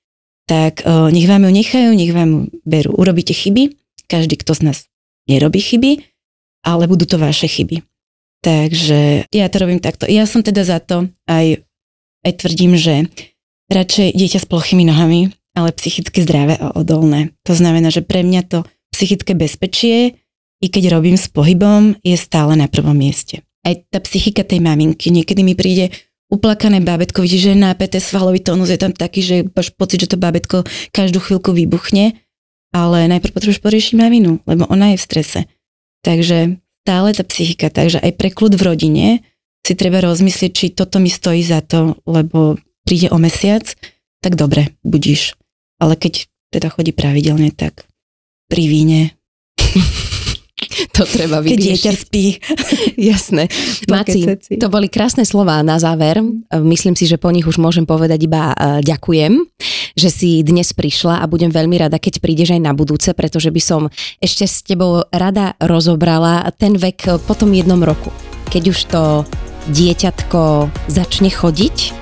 tak 0.50 0.84
uh, 0.84 1.08
nech 1.14 1.28
vám 1.30 1.48
ju 1.48 1.52
nechajú, 1.52 1.90
nech 1.94 2.14
vám 2.14 2.30
ju 2.30 2.40
berú. 2.66 2.92
Urobíte 2.96 3.34
chyby, 3.34 3.76
každý, 4.08 4.36
kto 4.40 4.58
z 4.58 4.62
nás 4.68 4.78
nerobí 5.30 5.62
chyby, 5.62 6.04
ale 6.66 6.90
budú 6.90 7.08
to 7.08 7.22
vaše 7.22 7.48
chyby. 7.48 7.86
Takže 8.42 9.30
ja 9.30 9.46
to 9.54 9.58
robím 9.62 9.78
takto. 9.78 10.10
Ja 10.10 10.26
som 10.26 10.42
teda 10.42 10.66
za 10.66 10.82
to, 10.82 11.08
aj, 11.30 11.62
aj 12.26 12.32
tvrdím, 12.42 12.74
že 12.74 13.06
radšej 13.70 14.18
dieťa 14.18 14.40
s 14.42 14.50
plochými 14.50 14.82
nohami, 14.84 15.30
ale 15.54 15.70
psychicky 15.78 16.26
zdravé 16.26 16.58
a 16.58 16.74
odolné. 16.74 17.38
To 17.46 17.54
znamená, 17.54 17.94
že 17.94 18.02
pre 18.02 18.26
mňa 18.26 18.42
to 18.50 18.66
psychické 18.92 19.38
bezpečie, 19.38 20.20
i 20.62 20.68
keď 20.70 20.94
robím 20.98 21.18
s 21.18 21.30
pohybom, 21.30 21.98
je 22.06 22.18
stále 22.18 22.54
na 22.58 22.70
prvom 22.70 22.94
mieste. 22.94 23.42
Aj 23.62 23.78
tá 23.90 24.02
psychika 24.02 24.46
tej 24.46 24.62
maminky, 24.62 25.10
niekedy 25.14 25.42
mi 25.46 25.54
príde, 25.54 25.94
uplakané 26.32 26.80
bábetko, 26.80 27.22
vidíš, 27.22 27.52
že 27.52 27.60
nápeté 27.60 28.00
svalový 28.00 28.40
tónus 28.40 28.72
je 28.72 28.80
tam 28.80 28.96
taký, 28.96 29.20
že 29.20 29.36
máš 29.52 29.76
pocit, 29.76 30.08
že 30.08 30.16
to 30.16 30.18
bábetko 30.18 30.64
každú 30.96 31.20
chvíľku 31.20 31.52
vybuchne, 31.52 32.16
ale 32.72 33.12
najprv 33.12 33.36
potrebuješ 33.36 33.60
poriešiť 33.60 33.94
maminu, 34.00 34.40
lebo 34.48 34.64
ona 34.72 34.96
je 34.96 34.98
v 34.98 35.06
strese. 35.06 35.40
Takže 36.02 36.58
stále 36.88 37.10
tá 37.12 37.24
psychika, 37.28 37.68
takže 37.68 38.00
aj 38.00 38.12
pre 38.16 38.32
kľud 38.32 38.56
v 38.56 38.64
rodine 38.64 39.08
si 39.62 39.78
treba 39.78 40.02
rozmyslieť, 40.02 40.52
či 40.56 40.66
toto 40.74 40.98
mi 40.98 41.12
stojí 41.12 41.44
za 41.46 41.62
to, 41.62 42.00
lebo 42.10 42.58
príde 42.88 43.14
o 43.14 43.22
mesiac, 43.22 43.68
tak 44.24 44.34
dobre, 44.40 44.74
budíš. 44.82 45.38
Ale 45.78 45.94
keď 46.00 46.26
teda 46.50 46.74
chodí 46.74 46.96
pravidelne, 46.96 47.54
tak 47.54 47.86
pri 48.50 48.64
víne 48.66 49.00
to 50.96 51.04
treba 51.04 51.44
vyriešiť. 51.44 51.58
Keď 51.58 51.68
dieťa 51.68 51.92
spí. 51.94 52.26
Jasné. 53.12 53.44
Maci, 53.92 54.28
to 54.58 54.68
boli 54.72 54.88
krásne 54.88 55.28
slova 55.28 55.60
na 55.62 55.78
záver. 55.78 56.24
Myslím 56.52 56.96
si, 56.96 57.06
že 57.06 57.20
po 57.20 57.30
nich 57.30 57.46
už 57.46 57.60
môžem 57.60 57.84
povedať 57.84 58.26
iba 58.26 58.52
uh, 58.52 58.80
ďakujem, 58.82 59.44
že 59.96 60.10
si 60.10 60.42
dnes 60.42 60.72
prišla 60.72 61.22
a 61.22 61.30
budem 61.30 61.52
veľmi 61.52 61.78
rada, 61.78 62.00
keď 62.00 62.24
prídeš 62.24 62.56
aj 62.56 62.62
na 62.62 62.74
budúce, 62.76 63.12
pretože 63.12 63.52
by 63.52 63.62
som 63.62 63.82
ešte 64.24 64.46
s 64.48 64.64
tebou 64.64 65.04
rada 65.12 65.54
rozobrala 65.60 66.48
ten 66.56 66.76
vek 66.80 67.24
po 67.28 67.34
tom 67.36 67.52
jednom 67.52 67.80
roku. 67.84 68.10
Keď 68.52 68.64
už 68.68 68.80
to 68.92 69.04
dieťatko 69.72 70.68
začne 70.90 71.30
chodiť, 71.30 72.02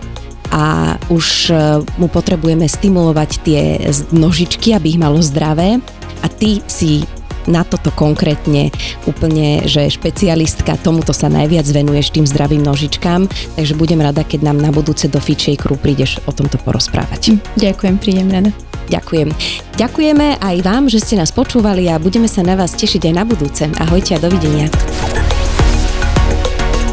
a 0.50 0.98
už 1.14 1.26
e, 1.50 1.56
mu 2.02 2.10
potrebujeme 2.10 2.66
stimulovať 2.66 3.30
tie 3.46 3.62
nožičky, 4.10 4.74
aby 4.74 4.98
ich 4.98 5.02
malo 5.02 5.22
zdravé 5.22 5.78
a 6.26 6.28
ty 6.28 6.62
si 6.66 7.06
na 7.50 7.66
toto 7.66 7.90
konkrétne 7.92 8.70
úplne, 9.10 9.66
že 9.66 9.90
špecialistka, 9.90 10.78
tomuto 10.80 11.12
sa 11.12 11.28
najviac 11.28 11.66
venuješ 11.66 12.14
tým 12.14 12.30
zdravým 12.30 12.62
nožičkám, 12.62 13.26
takže 13.58 13.74
budem 13.74 14.00
rada, 14.00 14.22
keď 14.22 14.54
nám 14.54 14.62
na 14.62 14.70
budúce 14.70 15.10
do 15.10 15.18
Feature 15.18 15.58
prídeš 15.82 16.22
o 16.30 16.32
tomto 16.32 16.62
porozprávať. 16.62 17.34
Hm, 17.34 17.40
ďakujem, 17.58 17.96
prídem 17.98 18.30
rada. 18.30 18.52
Ďakujem. 18.90 19.30
Ďakujeme 19.78 20.42
aj 20.42 20.56
vám, 20.66 20.90
že 20.90 21.02
ste 21.02 21.16
nás 21.18 21.30
počúvali 21.30 21.86
a 21.90 22.02
budeme 22.02 22.26
sa 22.26 22.42
na 22.42 22.58
vás 22.58 22.74
tešiť 22.74 23.10
aj 23.10 23.14
na 23.14 23.24
budúce. 23.24 23.70
Ahojte 23.78 24.18
a 24.18 24.20
dovidenia. 24.20 24.66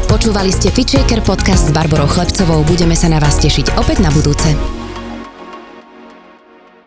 Počúvali 0.07 0.53
ste 0.53 0.71
Fitchaker 0.71 1.19
podcast 1.25 1.67
s 1.67 1.75
Barborou 1.75 2.07
Chlebcovou. 2.07 2.63
Budeme 2.63 2.95
sa 2.95 3.11
na 3.11 3.19
vás 3.19 3.41
tešiť 3.43 3.75
opäť 3.75 4.05
na 4.05 4.13
budúce. 4.13 4.76